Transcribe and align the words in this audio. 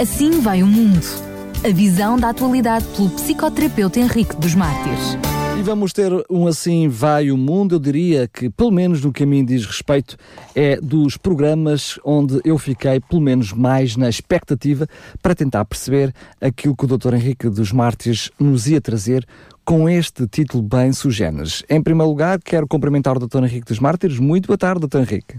Assim 0.00 0.40
vai 0.40 0.62
o 0.62 0.66
mundo. 0.66 1.04
A 1.64 1.72
visão 1.72 2.18
da 2.18 2.30
atualidade 2.30 2.86
pelo 2.96 3.10
psicoterapeuta 3.10 4.00
Henrique 4.00 4.34
dos 4.36 4.54
Mártires. 4.54 5.18
E 5.58 5.62
vamos 5.62 5.92
ter 5.92 6.10
um 6.30 6.46
assim 6.46 6.88
vai 6.88 7.30
o 7.30 7.36
mundo, 7.36 7.74
eu 7.74 7.78
diria 7.78 8.26
que 8.26 8.48
pelo 8.48 8.70
menos 8.70 9.04
no 9.04 9.12
que 9.12 9.22
a 9.22 9.26
mim 9.26 9.44
diz 9.44 9.66
respeito 9.66 10.16
é 10.56 10.80
dos 10.80 11.18
programas 11.18 12.00
onde 12.04 12.40
eu 12.42 12.56
fiquei 12.58 13.00
pelo 13.00 13.20
menos 13.20 13.52
mais 13.52 13.94
na 13.94 14.08
expectativa 14.08 14.88
para 15.22 15.34
tentar 15.34 15.64
perceber 15.66 16.12
aquilo 16.40 16.74
que 16.74 16.86
o 16.86 16.98
Dr. 16.98 17.14
Henrique 17.14 17.50
dos 17.50 17.70
Mártires 17.70 18.30
nos 18.40 18.66
ia 18.66 18.80
trazer 18.80 19.26
com 19.62 19.88
este 19.88 20.26
título 20.26 20.62
bem 20.62 20.90
sugêneres. 20.92 21.62
Em 21.68 21.82
primeiro 21.82 22.08
lugar, 22.10 22.40
quero 22.42 22.66
cumprimentar 22.66 23.16
o 23.16 23.26
Dr. 23.26 23.44
Henrique 23.44 23.66
dos 23.66 23.78
Mártires. 23.78 24.18
Muito 24.18 24.46
boa 24.46 24.58
tarde, 24.58 24.86
Dr. 24.86 25.00
Henrique. 25.00 25.38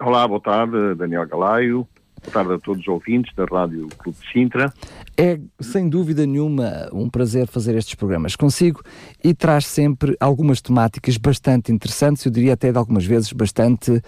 Olá, 0.00 0.26
boa 0.26 0.40
tarde, 0.40 0.94
Daniel 0.96 1.26
Galaio. 1.26 1.86
Boa 2.22 2.32
tarde 2.32 2.54
a 2.54 2.58
todos 2.58 2.82
os 2.82 2.88
ouvintes 2.88 3.34
da 3.34 3.44
Rádio 3.44 3.88
Clube 3.98 4.16
de 4.20 4.32
Sintra. 4.32 4.72
É, 5.16 5.40
sem 5.60 5.88
dúvida 5.88 6.24
nenhuma, 6.24 6.88
um 6.92 7.10
prazer 7.10 7.48
fazer 7.48 7.74
estes 7.74 7.96
programas 7.96 8.36
consigo 8.36 8.80
e 9.22 9.34
traz 9.34 9.66
sempre 9.66 10.16
algumas 10.20 10.60
temáticas 10.60 11.16
bastante 11.16 11.72
interessantes, 11.72 12.24
eu 12.24 12.30
diria 12.30 12.54
até 12.54 12.70
de 12.70 12.78
algumas 12.78 13.04
vezes 13.04 13.32
bastante 13.32 13.90
uh, 13.90 14.02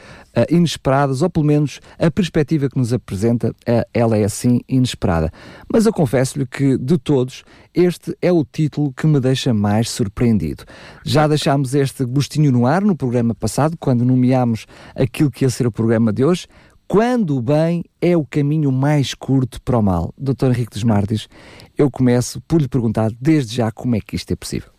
inesperadas, 0.48 1.22
ou 1.22 1.28
pelo 1.28 1.44
menos 1.44 1.80
a 1.98 2.10
perspectiva 2.10 2.70
que 2.70 2.78
nos 2.78 2.92
apresenta, 2.92 3.50
uh, 3.50 3.84
ela 3.92 4.16
é 4.16 4.24
assim 4.24 4.60
inesperada. 4.68 5.30
Mas 5.70 5.84
eu 5.84 5.92
confesso-lhe 5.92 6.46
que, 6.46 6.78
de 6.78 6.96
todos, 6.96 7.44
este 7.74 8.16
é 8.22 8.32
o 8.32 8.44
título 8.44 8.92
que 8.92 9.06
me 9.06 9.18
deixa 9.18 9.52
mais 9.52 9.90
surpreendido. 9.90 10.64
Já 11.04 11.26
deixámos 11.26 11.74
este 11.74 12.04
gostinho 12.04 12.52
no 12.52 12.64
ar 12.64 12.82
no 12.82 12.96
programa 12.96 13.34
passado, 13.34 13.76
quando 13.78 14.04
nomeámos 14.04 14.66
aquilo 14.94 15.30
que 15.30 15.44
ia 15.44 15.50
ser 15.50 15.66
o 15.66 15.72
programa 15.72 16.12
de 16.12 16.24
hoje, 16.24 16.46
quando 16.86 17.36
o 17.36 17.42
bem 17.42 17.84
é 18.00 18.16
o 18.16 18.24
caminho 18.24 18.70
mais 18.70 19.14
curto 19.14 19.60
para 19.62 19.78
o 19.78 19.82
mal. 19.82 20.12
Dr. 20.18 20.46
Henrique 20.46 20.72
dos 20.72 20.84
Martins, 20.84 21.28
eu 21.76 21.90
começo 21.90 22.40
por 22.42 22.60
lhe 22.60 22.68
perguntar 22.68 23.10
desde 23.20 23.56
já 23.56 23.70
como 23.72 23.96
é 23.96 24.00
que 24.00 24.16
isto 24.16 24.32
é 24.32 24.36
possível. 24.36 24.70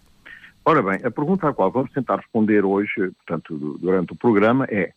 Ora 0.63 0.81
bem, 0.81 0.99
a 1.03 1.11
pergunta 1.11 1.47
à 1.47 1.53
qual 1.53 1.71
vamos 1.71 1.91
tentar 1.91 2.17
responder 2.17 2.65
hoje, 2.65 3.11
portanto, 3.17 3.77
durante 3.79 4.13
o 4.13 4.15
programa, 4.15 4.65
é 4.69 4.91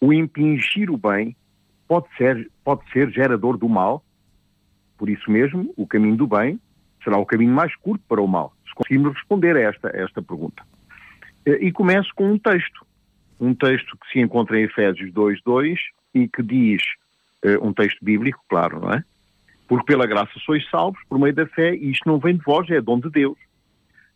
o 0.00 0.12
impingir 0.12 0.90
o 0.90 0.96
bem 0.96 1.36
pode 1.86 2.06
ser, 2.16 2.50
pode 2.64 2.88
ser 2.90 3.10
gerador 3.10 3.58
do 3.58 3.68
mal? 3.68 4.02
Por 4.96 5.10
isso 5.10 5.30
mesmo, 5.30 5.72
o 5.76 5.86
caminho 5.86 6.16
do 6.16 6.26
bem 6.26 6.58
será 7.04 7.18
o 7.18 7.26
caminho 7.26 7.52
mais 7.52 7.74
curto 7.76 8.04
para 8.08 8.20
o 8.20 8.28
mal, 8.28 8.54
se 8.66 8.74
conseguirmos 8.74 9.14
responder 9.14 9.56
a 9.56 9.60
esta, 9.60 9.88
a 9.88 10.00
esta 10.00 10.22
pergunta. 10.22 10.62
E 11.46 11.72
começo 11.72 12.10
com 12.14 12.30
um 12.30 12.38
texto, 12.38 12.86
um 13.40 13.54
texto 13.54 13.96
que 13.98 14.12
se 14.12 14.20
encontra 14.20 14.58
em 14.58 14.64
Efésios 14.64 15.10
2.2, 15.12 15.78
e 16.14 16.28
que 16.28 16.42
diz 16.42 16.82
uh, 17.44 17.66
um 17.66 17.72
texto 17.72 18.04
bíblico, 18.04 18.42
claro, 18.48 18.80
não 18.80 18.92
é? 18.92 19.04
Porque 19.68 19.86
pela 19.86 20.06
graça 20.06 20.32
sois 20.44 20.68
salvos 20.68 21.00
por 21.08 21.18
meio 21.18 21.34
da 21.34 21.46
fé, 21.46 21.74
e 21.74 21.90
isto 21.90 22.08
não 22.08 22.18
vem 22.18 22.36
de 22.36 22.42
vós, 22.42 22.68
é 22.70 22.80
dom 22.80 22.98
de 22.98 23.10
Deus. 23.10 23.38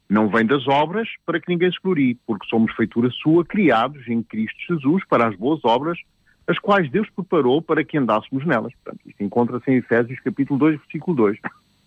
Não 0.09 0.28
vem 0.28 0.45
das 0.45 0.67
obras 0.69 1.09
para 1.25 1.41
que 1.41 1.48
ninguém 1.48 1.70
se 1.70 1.78
glorie, 1.83 2.19
porque 2.27 2.47
somos 2.48 2.75
feitura 2.75 3.09
sua, 3.11 3.45
criados 3.45 4.06
em 4.09 4.23
Cristo 4.23 4.59
Jesus 4.69 5.05
para 5.06 5.28
as 5.28 5.36
boas 5.36 5.64
obras, 5.64 5.98
as 6.47 6.59
quais 6.59 6.91
Deus 6.91 7.09
preparou 7.11 7.62
para 7.62 7.84
que 7.84 7.97
andássemos 7.97 8.45
nelas. 8.45 8.73
Portanto, 8.83 9.01
isto 9.06 9.23
encontra-se 9.23 9.70
em 9.70 9.77
Efésios 9.77 10.20
capítulo 10.20 10.58
2, 10.58 10.79
versículo 10.79 11.17
2. 11.17 11.39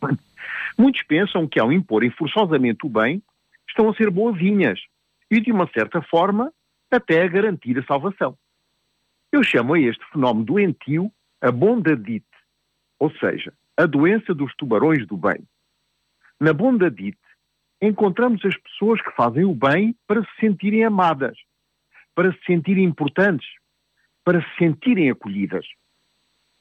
Muitos 0.77 1.03
pensam 1.03 1.47
que 1.47 1.59
ao 1.59 1.71
imporem 1.71 2.09
forçosamente 2.09 2.85
o 2.85 2.89
bem, 2.89 3.21
estão 3.67 3.89
a 3.89 3.93
ser 3.93 4.09
boazinhas 4.09 4.79
e, 5.29 5.39
de 5.39 5.51
uma 5.51 5.67
certa 5.67 6.01
forma, 6.01 6.51
até 6.89 7.21
a 7.23 7.27
garantir 7.27 7.77
a 7.77 7.83
salvação. 7.83 8.35
Eu 9.31 9.43
chamo 9.43 9.73
a 9.73 9.79
este 9.79 10.03
fenómeno 10.11 10.45
doentio 10.45 11.11
a 11.41 11.51
bondadite, 11.51 12.25
ou 12.97 13.11
seja, 13.17 13.53
a 13.75 13.85
doença 13.85 14.33
dos 14.33 14.55
tubarões 14.55 15.05
do 15.05 15.17
bem. 15.17 15.47
Na 16.39 16.53
bondadite, 16.53 17.19
encontramos 17.81 18.43
as 18.45 18.55
pessoas 18.57 19.01
que 19.01 19.11
fazem 19.11 19.43
o 19.43 19.53
bem 19.53 19.95
para 20.07 20.23
se 20.23 20.29
sentirem 20.39 20.83
amadas, 20.83 21.37
para 22.15 22.31
se 22.31 22.39
sentirem 22.45 22.83
importantes, 22.83 23.47
para 24.23 24.41
se 24.41 24.57
sentirem 24.57 25.11
acolhidas. 25.11 25.65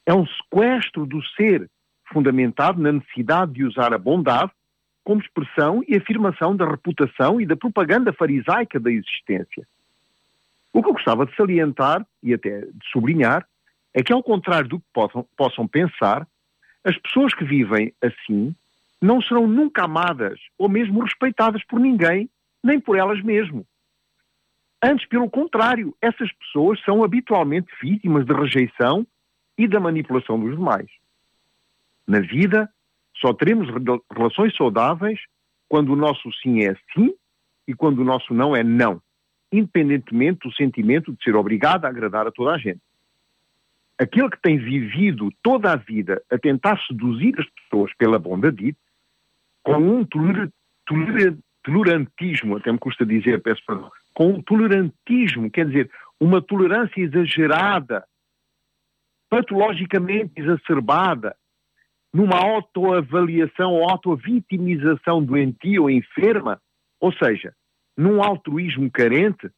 É 0.05 0.13
um 0.13 0.27
sequestro 0.27 1.07
do 1.07 1.23
ser 1.37 1.71
fundamentado 2.13 2.81
na 2.81 2.93
necessidade 2.93 3.53
de 3.53 3.65
usar 3.65 3.93
a 3.95 3.99
bondade 3.99 4.53
como 5.03 5.21
expressão 5.21 5.83
e 5.87 5.97
afirmação 5.97 6.55
da 6.57 6.69
reputação 6.69 7.41
e 7.41 7.47
da 7.47 7.57
propaganda 7.57 8.13
farisaica 8.13 8.79
da 8.79 8.91
existência. 8.91 9.67
O 10.77 10.83
que 10.83 10.91
eu 10.91 10.93
gostava 10.93 11.25
de 11.25 11.35
salientar 11.35 12.07
e 12.23 12.35
até 12.35 12.61
de 12.61 12.91
sublinhar 12.93 13.49
é 13.95 14.03
que, 14.03 14.13
ao 14.13 14.23
contrário 14.23 14.69
do 14.69 14.79
que 14.79 14.85
possam, 14.93 15.27
possam 15.35 15.67
pensar, 15.67 16.29
as 16.85 16.99
pessoas 16.99 17.33
que 17.33 17.47
vivem 17.47 17.95
assim 18.03 18.55
não 19.01 19.23
serão 19.23 19.47
nunca 19.47 19.85
amadas 19.85 20.39
ou 20.59 20.69
mesmo 20.69 21.03
respeitadas 21.03 21.65
por 21.65 21.81
ninguém, 21.81 22.29
nem 22.63 22.79
por 22.79 22.95
elas 22.95 23.23
mesmas. 23.23 23.65
Antes, 24.83 25.09
pelo 25.09 25.31
contrário, 25.31 25.97
essas 25.99 26.31
pessoas 26.31 26.79
são 26.85 27.03
habitualmente 27.03 27.73
vítimas 27.81 28.27
de 28.27 28.35
rejeição 28.35 29.07
e 29.57 29.67
da 29.67 29.81
manipulação 29.81 30.39
dos 30.39 30.55
demais. 30.55 30.91
Na 32.07 32.21
vida, 32.21 32.71
só 33.17 33.33
teremos 33.33 33.67
relações 34.15 34.55
saudáveis 34.55 35.19
quando 35.71 35.95
o 35.95 35.97
nosso 35.97 36.31
sim 36.43 36.67
é 36.67 36.77
sim 36.93 37.15
e 37.67 37.73
quando 37.73 38.01
o 38.01 38.05
nosso 38.05 38.35
não 38.35 38.55
é 38.55 38.63
não 38.63 39.01
independentemente 39.53 40.41
do 40.49 40.55
sentimento 40.55 41.13
de 41.13 41.23
ser 41.23 41.37
obrigado 41.37 41.85
a 41.85 41.89
agradar 41.89 42.27
a 42.27 42.33
toda 42.33 42.53
a 42.53 42.59
gente. 42.59 42.81
Aquele 43.99 44.29
que 44.29 44.41
tem 44.43 44.59
vivido 44.59 45.31
toda 45.43 45.73
a 45.73 45.77
vida 45.77 46.23
a 46.31 46.39
tentar 46.39 46.79
seduzir 46.87 47.35
as 47.39 47.47
pessoas 47.49 47.95
pela 47.97 48.19
bondade, 48.19 48.77
com 49.63 49.79
um 49.79 50.05
toler, 50.05 50.51
toler, 50.85 51.37
tolerantismo, 51.63 52.57
até 52.57 52.71
me 52.71 52.79
custa 52.79 53.07
dizer, 53.07 53.43
peço 53.43 53.63
perdão, 53.67 53.91
com 54.13 54.29
um 54.29 54.43
tolerantismo, 54.43 55.51
quer 55.51 55.67
dizer, 55.67 55.91
uma 56.21 56.43
tolerância 56.43 57.01
exagerada, 57.01 58.05
patologicamente 59.29 60.33
exacerbada, 60.37 61.35
numa 62.13 62.39
autoavaliação 62.39 63.73
ou 63.73 63.91
autovitimização 63.91 65.23
doentia 65.23 65.83
ou 65.83 65.91
enferma, 65.91 66.61
ou 67.01 67.13
seja, 67.13 67.55
num 67.97 68.23
altruísmo 68.23 68.91
carente, 68.91 69.51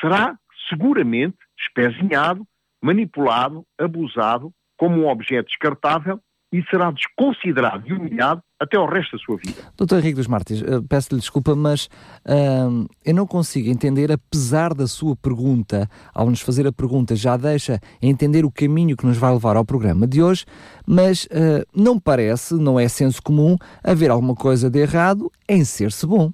será 0.00 0.36
seguramente 0.68 1.36
espezinhado, 1.58 2.46
manipulado, 2.82 3.64
abusado 3.78 4.52
como 4.76 5.02
um 5.02 5.08
objeto 5.08 5.46
descartável 5.46 6.20
e 6.52 6.62
será 6.70 6.90
desconsiderado 6.90 7.86
e 7.86 7.92
humilhado 7.92 8.40
até 8.58 8.76
ao 8.76 8.88
resto 8.88 9.16
da 9.16 9.22
sua 9.22 9.36
vida. 9.36 9.60
Doutor 9.76 9.98
Henrique 9.98 10.14
dos 10.14 10.26
Martins, 10.26 10.62
eh, 10.62 10.80
peço-lhe 10.88 11.20
desculpa, 11.20 11.54
mas 11.54 11.86
uh, 12.24 12.88
eu 13.04 13.14
não 13.14 13.26
consigo 13.26 13.68
entender, 13.68 14.10
apesar 14.12 14.72
da 14.72 14.86
sua 14.86 15.16
pergunta, 15.16 15.88
ao 16.14 16.30
nos 16.30 16.40
fazer 16.40 16.66
a 16.66 16.72
pergunta, 16.72 17.16
já 17.16 17.36
deixa 17.36 17.80
entender 18.00 18.44
o 18.44 18.50
caminho 18.50 18.96
que 18.96 19.04
nos 19.04 19.18
vai 19.18 19.32
levar 19.32 19.56
ao 19.56 19.64
programa 19.64 20.06
de 20.06 20.22
hoje, 20.22 20.46
mas 20.86 21.24
uh, 21.24 21.66
não 21.74 21.98
parece, 21.98 22.54
não 22.54 22.78
é 22.78 22.88
senso 22.88 23.20
comum, 23.22 23.56
haver 23.82 24.10
alguma 24.10 24.34
coisa 24.34 24.70
de 24.70 24.78
errado 24.78 25.30
em 25.48 25.64
ser-se 25.64 26.06
bom. 26.06 26.32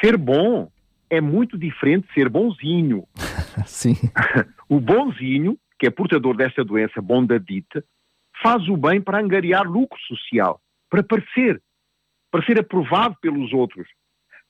Ser 0.00 0.16
bom 0.16 0.70
é 1.08 1.20
muito 1.20 1.58
diferente 1.58 2.06
de 2.08 2.14
ser 2.14 2.28
bonzinho. 2.28 3.06
Sim. 3.66 3.94
o 4.68 4.80
bonzinho, 4.80 5.58
que 5.78 5.86
é 5.86 5.90
portador 5.90 6.36
dessa 6.36 6.64
doença 6.64 7.02
bondadita, 7.02 7.84
faz 8.42 8.66
o 8.68 8.76
bem 8.76 9.00
para 9.00 9.20
angariar 9.20 9.66
lucro 9.66 9.98
social, 10.00 10.60
para 10.88 11.02
parecer, 11.02 11.60
para 12.30 12.44
ser 12.44 12.58
aprovado 12.58 13.16
pelos 13.20 13.52
outros, 13.52 13.86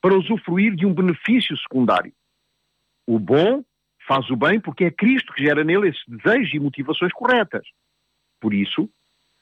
para 0.00 0.16
usufruir 0.16 0.77
de 0.77 0.87
um 0.87 0.94
benefício 0.94 1.56
secundário. 1.59 2.12
O 3.06 3.19
bom 3.19 3.65
faz 4.06 4.28
o 4.31 4.37
bem 4.37 4.61
porque 4.61 4.84
é 4.84 4.91
Cristo 4.91 5.32
que 5.32 5.43
gera 5.43 5.65
nele 5.65 5.88
esses 5.88 6.03
desejos 6.06 6.55
e 6.55 6.61
motivações 6.61 7.12
corretas. 7.12 7.67
Por 8.41 8.55
isso, 8.55 8.88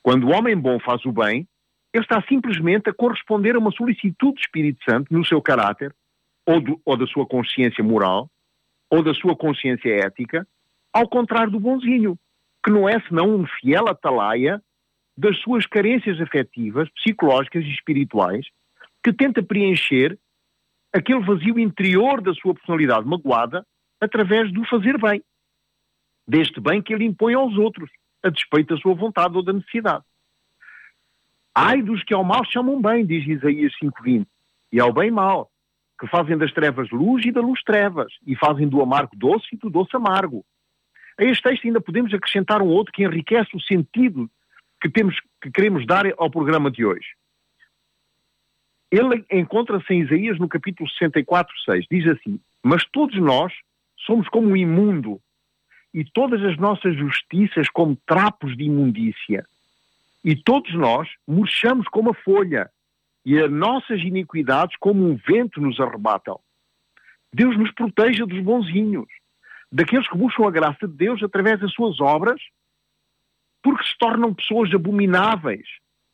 quando 0.03 0.25
o 0.25 0.31
homem 0.31 0.57
bom 0.57 0.81
faz 0.81 1.05
o 1.05 1.13
bem, 1.13 1.47
ele 1.93 2.05
está 2.05 2.23
simplesmente 2.29 2.89
a 2.91 2.95
corresponder 2.95 3.57
a 3.57 3.59
uma 3.59 3.73
solicitude 3.73 4.35
do 4.35 4.41
Espírito 4.41 4.83
Santo 4.89 5.13
no 5.13 5.25
seu 5.25 5.41
caráter, 5.41 5.95
ou, 6.49 6.63
do, 6.63 6.81
ou 6.83 6.97
da 6.97 7.07
sua 7.07 7.27
consciência 7.27 7.85
moral, 7.85 8.31
ou 8.89 9.03
da 9.03 9.13
sua 9.13 9.37
consciência 9.37 9.91
ética, 10.07 10.49
ao 10.91 11.07
contrário 11.07 11.53
do 11.53 11.61
bonzinho, 11.61 12.19
que 12.65 12.71
não 12.71 12.89
é 12.89 12.99
senão 13.07 13.37
um 13.37 13.47
fiel 13.47 13.87
atalaia 13.87 14.63
das 15.15 15.39
suas 15.41 15.67
carências 15.67 16.19
afetivas, 16.23 16.89
psicológicas 16.95 17.63
e 17.65 17.71
espirituais, 17.71 18.47
que 19.05 19.13
tenta 19.13 19.43
preencher 19.43 20.19
aquele 20.91 21.21
vazio 21.21 21.59
interior 21.59 22.23
da 22.23 22.33
sua 22.33 22.55
personalidade 22.55 23.07
magoada 23.07 23.67
através 24.01 24.51
do 24.51 24.65
fazer 24.65 24.99
bem. 24.99 25.23
Deste 26.27 26.61
bem 26.63 26.81
que 26.81 26.95
ele 26.95 27.05
impõe 27.05 27.35
aos 27.35 27.59
outros, 27.59 27.91
a 28.23 28.31
despeito 28.31 28.75
da 28.75 28.81
sua 28.81 28.95
vontade 28.95 29.37
ou 29.37 29.43
da 29.43 29.53
necessidade. 29.53 30.05
Ai 31.55 31.83
dos 31.83 32.03
que 32.05 32.15
ao 32.15 32.25
mal 32.25 32.43
chamam 32.47 32.81
bem, 32.81 33.05
diz 33.05 33.27
Isaías 33.27 33.75
5.20, 33.83 34.27
e 34.73 34.81
ao 34.81 34.93
bem 34.95 35.11
mal, 35.11 35.51
que 35.99 36.07
fazem 36.07 36.39
das 36.39 36.53
trevas 36.53 36.91
luz 36.91 37.25
e 37.25 37.33
da 37.33 37.41
luz 37.41 37.63
trevas, 37.63 38.13
e 38.27 38.37
fazem 38.37 38.69
do 38.69 38.81
amargo 38.81 39.17
doce 39.17 39.47
e 39.53 39.57
do 39.57 39.69
doce 39.69 39.97
amargo. 39.97 40.45
A 41.19 41.25
este 41.25 41.43
texto 41.43 41.67
ainda 41.67 41.81
podemos 41.81 42.15
acrescentar 42.15 42.63
um 42.63 42.69
outro 42.69 42.93
que 42.93 43.03
enriquece 43.03 43.57
o 43.57 43.61
sentido 43.61 44.31
que 44.81 44.89
temos 44.89 45.17
que 45.43 45.51
queremos 45.51 45.85
dar 45.87 46.05
ao 46.17 46.31
programa 46.31 46.71
de 46.71 46.85
hoje. 46.85 47.09
Ele 48.91 49.25
encontra-se 49.31 49.93
em 49.93 50.03
Isaías 50.03 50.39
no 50.39 50.49
capítulo 50.49 50.89
64, 50.89 51.53
6. 51.65 51.87
Diz 51.91 52.07
assim: 52.07 52.41
Mas 52.63 52.85
todos 52.87 53.19
nós 53.19 53.53
somos 54.07 54.29
como 54.29 54.49
um 54.49 54.57
imundo, 54.57 55.21
e 55.93 56.05
todas 56.05 56.43
as 56.43 56.57
nossas 56.57 56.97
justiças 56.97 57.69
como 57.69 57.97
trapos 58.07 58.57
de 58.57 58.65
imundícia. 58.65 59.45
E 60.25 60.37
todos 60.37 60.73
nós 60.75 61.09
murchamos 61.27 61.89
como 61.89 62.11
a 62.11 62.15
folha, 62.15 62.71
e 63.29 63.39
as 63.39 63.53
nossas 63.53 64.01
iniquidades 64.01 64.75
como 64.81 65.07
um 65.07 65.15
vento 65.15 65.61
nos 65.61 65.79
arrebatam. 65.79 66.41
Deus 67.31 67.59
nos 67.59 67.71
proteja 67.73 68.25
dos 68.25 68.41
bonzinhos, 68.41 69.07
daqueles 69.71 70.09
que 70.09 70.17
buscam 70.17 70.47
a 70.47 70.51
graça 70.51 70.89
de 70.89 70.95
Deus 70.95 71.23
através 71.23 71.61
das 71.61 71.71
suas 71.75 72.01
obras, 72.01 72.41
porque 73.63 73.85
se 73.85 73.99
tornam 73.99 74.33
pessoas 74.33 74.73
abomináveis, 74.73 75.67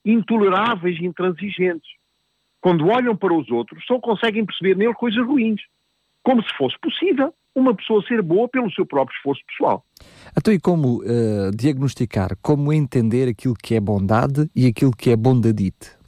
intoleráveis 0.04 0.98
e 0.98 1.04
intransigentes. 1.04 1.88
Quando 2.60 2.88
olham 2.88 3.16
para 3.16 3.32
os 3.32 3.48
outros, 3.48 3.86
só 3.86 4.00
conseguem 4.00 4.44
perceber 4.44 4.76
nele 4.76 4.94
coisas 4.94 5.24
ruins, 5.24 5.60
como 6.20 6.42
se 6.42 6.52
fosse 6.56 6.76
possível 6.80 7.32
uma 7.54 7.76
pessoa 7.76 8.04
ser 8.08 8.22
boa 8.22 8.48
pelo 8.48 8.72
seu 8.72 8.84
próprio 8.84 9.14
esforço 9.14 9.42
pessoal. 9.46 9.86
Então, 10.36 10.52
e 10.52 10.58
como 10.58 10.96
uh, 10.98 11.52
diagnosticar, 11.54 12.36
como 12.42 12.72
entender 12.72 13.28
aquilo 13.28 13.54
que 13.54 13.76
é 13.76 13.80
bondade 13.80 14.50
e 14.52 14.66
aquilo 14.66 14.90
que 14.90 15.10
é 15.10 15.16
bondadite? 15.16 16.02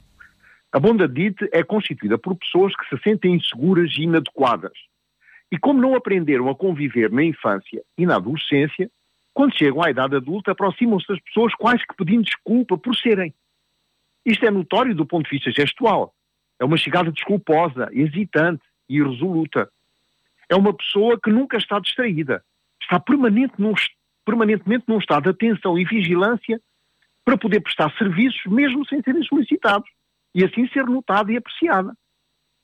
A 0.77 0.79
bondadite 0.79 1.49
é 1.51 1.63
constituída 1.63 2.19
por 2.19 2.35
pessoas 2.35 2.71
que 2.75 2.87
se 2.87 3.01
sentem 3.01 3.33
inseguras 3.33 3.91
e 3.97 4.03
inadequadas. 4.03 4.77
E 5.51 5.57
como 5.57 5.81
não 5.81 5.95
aprenderam 5.95 6.49
a 6.49 6.55
conviver 6.55 7.11
na 7.11 7.23
infância 7.23 7.81
e 7.97 8.05
na 8.05 8.17
adolescência, 8.17 8.87
quando 9.33 9.57
chegam 9.57 9.81
à 9.81 9.89
idade 9.89 10.15
adulta, 10.15 10.51
aproximam-se 10.51 11.07
das 11.07 11.19
pessoas 11.21 11.51
quase 11.55 11.79
que 11.79 11.95
pedindo 11.95 12.25
desculpa 12.25 12.77
por 12.77 12.95
serem. 12.95 13.33
Isto 14.23 14.45
é 14.45 14.51
notório 14.51 14.93
do 14.93 15.03
ponto 15.03 15.23
de 15.23 15.31
vista 15.31 15.49
gestual. 15.49 16.13
É 16.59 16.63
uma 16.63 16.77
chegada 16.77 17.11
desculposa, 17.11 17.89
hesitante 17.91 18.61
e 18.87 18.97
irresoluta 18.97 19.71
é 20.47 20.55
uma 20.55 20.75
pessoa 20.75 21.19
que 21.19 21.31
nunca 21.31 21.57
está 21.57 21.79
distraída. 21.79 22.43
Está 22.79 22.99
permanente 22.99 23.55
num, 23.57 23.73
permanentemente 24.23 24.85
num 24.87 24.99
estado 24.99 25.23
de 25.23 25.29
atenção 25.29 25.75
e 25.75 25.83
vigilância 25.83 26.61
para 27.25 27.35
poder 27.35 27.61
prestar 27.61 27.91
serviços 27.97 28.45
mesmo 28.45 28.85
sem 28.85 29.01
serem 29.01 29.23
solicitados 29.23 29.96
e 30.37 30.45
assim 30.45 30.67
ser 30.67 30.85
notada 30.85 31.31
e 31.31 31.37
apreciada. 31.37 31.97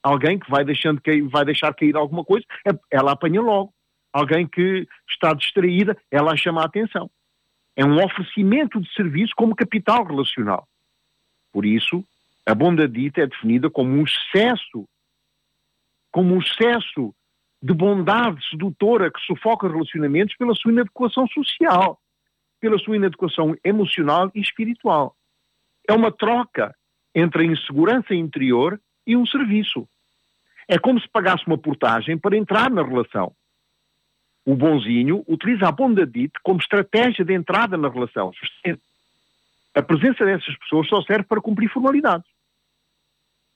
Alguém 0.04 0.38
que 0.38 0.48
vai, 0.48 0.64
deixando 0.64 1.02
cair, 1.02 1.28
vai 1.28 1.44
deixar 1.44 1.74
cair 1.74 1.96
alguma 1.96 2.24
coisa, 2.24 2.46
é, 2.68 2.70
ela 2.92 3.14
apanha 3.14 3.42
logo. 3.42 3.74
Alguém 4.14 4.48
que 4.48 4.88
está 5.10 5.34
distraída, 5.34 5.98
ela 6.12 6.38
chama 6.38 6.62
a 6.62 6.66
atenção. 6.66 7.10
É 7.76 7.84
um 7.84 7.98
oferecimento 7.98 8.80
de 8.80 8.94
serviço 8.94 9.34
como 9.36 9.56
capital 9.56 10.06
relacional. 10.06 10.68
Por 11.52 11.66
isso, 11.66 12.06
a 12.46 12.54
bondadita 12.54 13.22
é 13.22 13.28
definida 13.28 13.72
como 13.72 13.90
um 13.90 14.04
excesso, 14.04 14.88
como 16.12 16.36
um 16.36 16.40
excesso 16.40 17.12
de 17.60 17.74
bondade 17.74 18.40
sedutora 18.50 19.12
que 19.12 19.20
sufoca 19.22 19.68
relacionamentos 19.68 20.36
pela 20.36 20.54
sua 20.54 20.72
inadequação 20.72 21.26
social, 21.30 22.00
pela 22.60 22.78
sua 22.78 22.98
inadequação 22.98 23.58
emocional 23.64 24.30
e 24.36 24.42
espiritual. 24.42 25.16
É 25.90 25.94
uma 25.94 26.12
troca 26.12 26.76
entre 27.14 27.44
a 27.44 27.46
insegurança 27.46 28.14
interior 28.14 28.80
e 29.06 29.16
um 29.16 29.26
serviço. 29.26 29.88
É 30.68 30.78
como 30.78 31.00
se 31.00 31.08
pagasse 31.10 31.46
uma 31.46 31.58
portagem 31.58 32.18
para 32.18 32.38
entrar 32.38 32.70
na 32.70 32.84
relação. 32.84 33.36
O 34.46 34.56
bonzinho 34.56 35.24
utiliza 35.28 35.68
a 35.68 35.72
bondadite 35.72 36.34
como 36.44 36.60
estratégia 36.60 37.24
de 37.24 37.34
entrada 37.34 37.78
na 37.78 37.90
relação. 37.90 38.32
A 39.76 39.82
presença 39.82 40.26
dessas 40.26 40.58
pessoas 40.58 40.88
só 40.88 41.02
serve 41.02 41.24
para 41.24 41.42
cumprir 41.42 41.70
formalidades. 41.70 42.30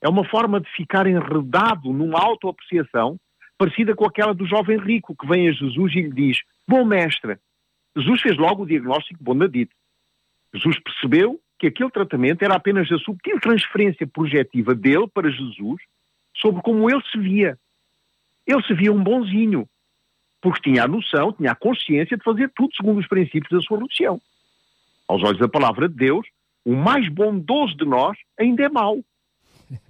É 0.02 0.08
uma 0.08 0.24
forma 0.26 0.62
de 0.62 0.70
ficar 0.72 1.08
enredado 1.08 1.92
numa 1.92 2.20
autoapreciação 2.20 3.20
parecida 3.58 3.96
com 3.96 4.06
aquela 4.06 4.34
do 4.34 4.46
jovem 4.46 4.78
rico 4.80 5.16
que 5.16 5.28
vem 5.28 5.50
a 5.50 5.52
Jesus 5.52 5.94
e 5.94 6.02
lhe 6.02 6.12
diz: 6.12 6.40
Bom 6.68 6.86
mestre. 6.86 7.38
Jesus 7.96 8.22
fez 8.22 8.38
logo 8.38 8.64
o 8.64 8.68
diagnóstico 8.68 9.24
bondadito. 9.24 9.76
Jesus 10.54 10.80
percebeu 10.80 11.40
que 11.60 11.68
aquele 11.68 11.90
tratamento 11.90 12.44
era 12.44 12.56
apenas 12.56 12.92
a 12.92 12.98
subtil 13.00 13.40
transferência 13.40 14.06
projetiva 14.08 14.76
dele 14.76 15.08
para 15.12 15.30
Jesus 15.30 15.82
sobre 16.36 16.62
como 16.62 16.90
ele 16.90 17.02
se 17.12 17.18
via. 17.18 17.58
Ele 18.46 18.64
se 18.64 18.74
via 18.74 18.94
um 18.94 19.04
bonzinho, 19.04 19.68
porque 20.42 20.70
tinha 20.70 20.84
a 20.84 20.88
noção, 20.88 21.34
tinha 21.34 21.52
a 21.52 21.56
consciência 21.56 22.16
de 22.16 22.24
fazer 22.24 22.52
tudo 22.56 22.76
segundo 22.76 23.00
os 23.00 23.08
princípios 23.08 23.50
da 23.50 23.62
sua 23.62 23.80
religião. 23.80 24.22
Aos 25.08 25.24
olhos 25.24 25.40
da 25.40 25.50
palavra 25.50 25.90
de 25.90 25.96
Deus, 25.96 26.28
o 26.64 26.76
mais 26.76 27.10
bondoso 27.10 27.76
de 27.76 27.86
nós 27.86 28.18
ainda 28.40 28.64
é 28.64 28.70
mau. 28.70 29.00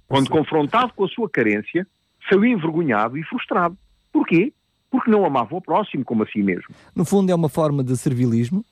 Quando 0.06 0.30
confrontado 0.30 0.92
com 0.94 1.04
a 1.04 1.08
sua 1.08 1.28
carência, 1.28 1.86
saiu 2.28 2.44
envergonhado 2.44 3.18
e 3.18 3.22
frustrado. 3.24 3.76
Porquê? 4.12 4.52
Porque 4.90 5.10
não 5.10 5.24
amava 5.24 5.54
o 5.54 5.60
próximo 5.60 6.04
como 6.04 6.22
a 6.22 6.26
si 6.26 6.42
mesmo. 6.42 6.74
No 6.96 7.04
fundo, 7.04 7.30
é 7.30 7.34
uma 7.34 7.48
forma 7.48 7.84
de 7.84 7.96
servilismo? 7.96 8.64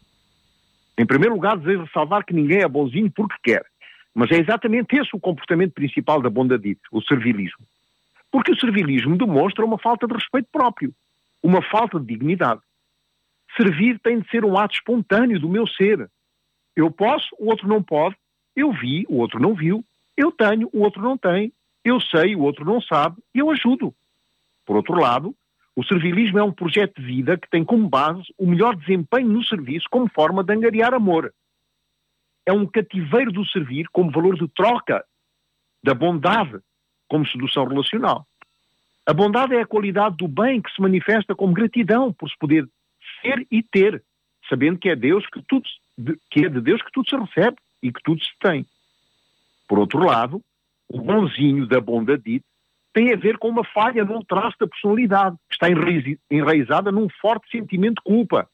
Em 0.99 1.07
primeiro 1.07 1.35
lugar, 1.35 1.57
desejo 1.59 1.85
ressalvar 1.85 2.25
que 2.25 2.35
ninguém 2.35 2.59
é 2.59 2.69
bonzinho 2.69 3.11
porque 3.11 3.37
quer. 3.43 3.67
Mas 4.15 4.31
é 4.31 4.37
exatamente 4.37 4.97
esse 4.97 5.11
o 5.15 5.21
comportamento 5.21 5.73
principal 5.73 6.23
da 6.23 6.31
bondadite, 6.31 6.81
o 6.91 7.03
servilismo. 7.03 7.67
Porque 8.31 8.53
o 8.53 8.59
servilismo 8.59 9.17
demonstra 9.17 9.65
uma 9.65 9.79
falta 9.79 10.07
de 10.07 10.15
respeito 10.15 10.49
próprio, 10.51 10.95
uma 11.43 11.63
falta 11.63 12.01
de 12.01 12.07
dignidade. 12.07 12.61
Servir 13.57 13.99
tem 14.01 14.21
de 14.21 14.29
ser 14.31 14.45
um 14.45 14.59
ato 14.59 14.75
espontâneo 14.75 15.39
do 15.39 15.49
meu 15.49 15.67
ser. 15.67 16.11
Eu 16.75 16.91
posso, 16.91 17.29
o 17.39 17.49
outro 17.51 17.69
não 17.69 17.83
pode. 17.83 18.17
Eu 18.55 18.73
vi, 18.73 19.05
o 19.09 19.19
outro 19.19 19.41
não 19.41 19.55
viu. 19.55 19.85
Eu 20.17 20.33
tenho, 20.33 20.69
o 20.73 20.81
outro 20.81 21.03
não 21.03 21.17
tem 21.17 21.53
eu 21.87 22.01
sei, 22.01 22.35
o 22.35 22.41
outro 22.41 22.65
não 22.65 22.83
sabe, 22.83 23.23
eu 23.33 23.49
ajudo. 23.49 23.95
Por 24.67 24.75
outro 24.75 24.99
lado, 24.99 25.33
o 25.77 25.85
servilismo 25.85 26.39
é 26.39 26.43
um 26.43 26.53
projeto 26.53 26.99
de 26.99 27.07
vida 27.07 27.37
que 27.37 27.51
tem 27.51 27.63
como 27.63 27.87
base 27.87 28.25
o 28.39 28.47
melhor 28.47 28.75
desempenho 28.75 29.29
no 29.29 29.45
serviço 29.45 29.87
como 29.91 30.09
forma 30.09 30.43
de 30.43 30.55
angariar 30.55 30.95
amor. 30.95 31.33
É 32.47 32.53
um 32.53 32.67
cativeiro 32.67 33.31
do 33.31 33.45
servir 33.45 33.87
como 33.93 34.11
valor 34.11 34.39
de 34.39 34.49
troca, 34.49 35.05
da 35.85 35.93
bondade 35.93 36.59
como 37.07 37.27
sedução 37.27 37.67
relacional. 37.67 38.27
A 39.05 39.13
bondade 39.13 39.55
é 39.55 39.61
a 39.61 39.67
qualidade 39.67 40.17
do 40.17 40.27
bem 40.27 40.63
que 40.63 40.73
se 40.73 40.81
manifesta 40.81 41.35
como 41.35 41.53
gratidão 41.53 42.11
por 42.11 42.31
se 42.31 42.39
poder 42.39 42.67
ser 43.21 43.47
e 43.51 43.63
ter, 43.63 44.03
sabendo 44.49 44.79
que 44.79 44.89
é 44.89 44.97
Deus 44.97 45.27
que 45.27 45.43
tudo 45.43 45.69
que 46.31 46.45
é 46.45 46.49
de 46.49 46.61
Deus 46.61 46.83
que 46.83 46.93
tudo 46.93 47.09
se 47.09 47.17
recebe 47.17 47.57
e 47.83 47.93
que 47.93 48.03
tudo 48.03 48.23
se 48.23 48.33
tem. 48.41 48.67
Por 49.69 49.79
outro 49.79 50.05
lado, 50.05 50.43
o 50.89 51.01
bonzinho 51.01 51.67
da 51.67 51.81
bondadite, 51.81 52.45
tem 52.97 53.13
a 53.13 53.17
ver 53.17 53.37
com 53.37 53.51
uma 53.51 53.63
falha 53.63 54.07
num 54.07 54.23
traço 54.23 54.57
da 54.59 54.67
personalidade, 54.67 55.37
que 55.51 55.55
está 55.55 55.67
enraizada 56.31 56.91
num 56.91 57.11
forte 57.21 57.51
sentimento 57.51 57.97
de 57.97 58.03
culpa 58.03 58.49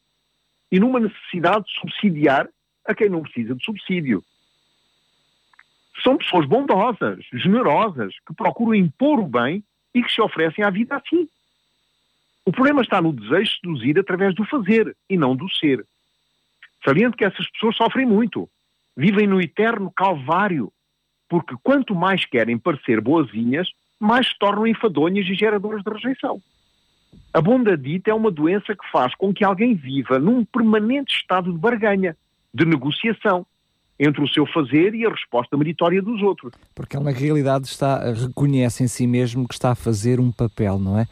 e 0.69 0.81
numa 0.81 0.99
necessidade 0.99 1.65
de 1.67 1.79
subsidiar 1.79 2.49
a 2.85 2.93
quem 2.93 3.09
não 3.09 3.23
precisa 3.23 3.55
de 3.55 3.65
subsídio. 3.65 4.21
São 6.03 6.17
pessoas 6.17 6.45
bondosas, 6.45 7.25
generosas, 7.33 8.13
que 8.27 8.35
procuram 8.35 8.75
impor 8.75 9.21
o 9.21 9.29
bem 9.29 9.63
e 9.95 10.03
que 10.03 10.11
se 10.11 10.21
oferecem 10.21 10.65
à 10.65 10.71
vida 10.71 10.97
assim. 10.97 11.29
O 12.45 12.51
problema 12.51 12.83
está 12.83 13.01
no 13.01 13.13
desejo 13.13 13.45
de 13.45 13.61
seduzir 13.61 13.97
através 13.97 14.35
do 14.35 14.45
fazer 14.45 14.97
e 15.09 15.17
não 15.17 15.37
do 15.37 15.49
ser. 15.51 15.87
Saliento 16.85 17.17
que 17.17 17.25
essas 17.25 17.49
pessoas 17.53 17.77
sofrem 17.77 18.07
muito. 18.07 18.51
Vivem 18.97 19.29
no 19.29 19.41
eterno 19.41 19.89
calvário 19.93 20.73
porque 21.29 21.55
quanto 21.63 21.95
mais 21.95 22.25
querem 22.25 22.59
parecer 22.59 23.01
boazinhas, 23.01 23.71
mais 24.03 24.29
se 24.29 24.39
tornam 24.39 24.67
enfadonhas 24.67 25.27
e 25.27 25.35
geradoras 25.35 25.83
de 25.83 25.91
rejeição. 25.91 26.41
A 27.33 27.41
bondadita 27.41 28.11
é 28.11 28.15
uma 28.15 28.31
doença 28.31 28.75
que 28.75 28.91
faz 28.91 29.15
com 29.15 29.33
que 29.33 29.45
alguém 29.45 29.75
viva 29.75 30.19
num 30.19 30.45
permanente 30.45 31.17
estado 31.17 31.53
de 31.53 31.59
barganha, 31.59 32.17
de 32.53 32.65
negociação, 32.65 33.47
entre 33.99 34.23
o 34.23 34.29
seu 34.29 34.45
fazer 34.47 34.95
e 34.95 35.07
a 35.07 35.11
resposta 35.11 35.57
meritória 35.57 36.03
dos 36.03 36.21
outros. 36.23 36.53
Porque 36.75 36.97
ela 36.97 37.05
na 37.05 37.11
realidade 37.13 37.67
está, 37.67 38.13
reconhece 38.13 38.83
em 38.83 38.89
si 38.89 39.07
mesmo 39.07 39.47
que 39.47 39.55
está 39.55 39.71
a 39.71 39.77
fazer 39.77 40.19
um 40.19 40.33
papel, 40.33 40.79
não 40.79 40.99
é? 40.99 41.07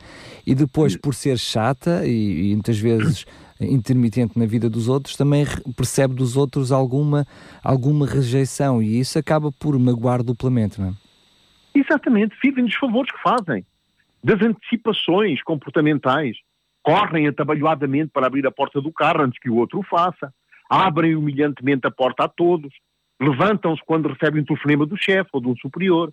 E 0.44 0.54
depois, 0.54 0.97
por 0.97 1.14
ser 1.14 1.38
chata 1.38 2.04
e, 2.04 2.50
e 2.50 2.54
muitas 2.54 2.78
vezes 2.78 3.25
intermitente 3.61 4.37
na 4.38 4.47
vida 4.47 4.68
dos 4.68 4.88
outros, 4.88 5.16
também 5.16 5.47
percebe 5.76 6.14
dos 6.14 6.37
outros 6.37 6.73
alguma, 6.73 7.25
alguma 7.62 8.06
rejeição 8.06 8.82
e 8.82 8.99
isso 8.99 9.18
acaba 9.18 9.52
por 9.52 9.78
magoar 9.78 10.23
duplamente, 10.23 10.80
não 10.80 10.88
é? 10.88 11.10
Exatamente, 11.75 12.37
vivem 12.43 12.65
dos 12.65 12.75
favores 12.75 13.11
que 13.11 13.23
fazem, 13.23 13.65
das 14.23 14.41
antecipações 14.43 15.43
comportamentais, 15.43 16.37
correm 16.83 17.29
atabalhoadamente 17.29 18.11
para 18.12 18.27
abrir 18.27 18.47
a 18.47 18.50
porta 18.50 18.81
do 18.81 18.93
carro 18.93 19.23
antes 19.23 19.39
que 19.39 19.50
o 19.50 19.57
outro 19.57 19.81
o 19.81 19.83
faça, 19.83 20.33
abrem 20.69 21.15
humilhantemente 21.17 21.87
a 21.87 21.91
porta 21.91 22.25
a 22.25 22.29
todos, 22.29 22.73
levantam-se 23.21 23.83
quando 23.85 24.09
recebem 24.09 24.43
um 24.43 24.45
telefonema 24.45 24.87
do 24.87 24.97
chefe 24.97 25.31
ou 25.33 25.41
de 25.41 25.49
um 25.49 25.57
superior, 25.57 26.12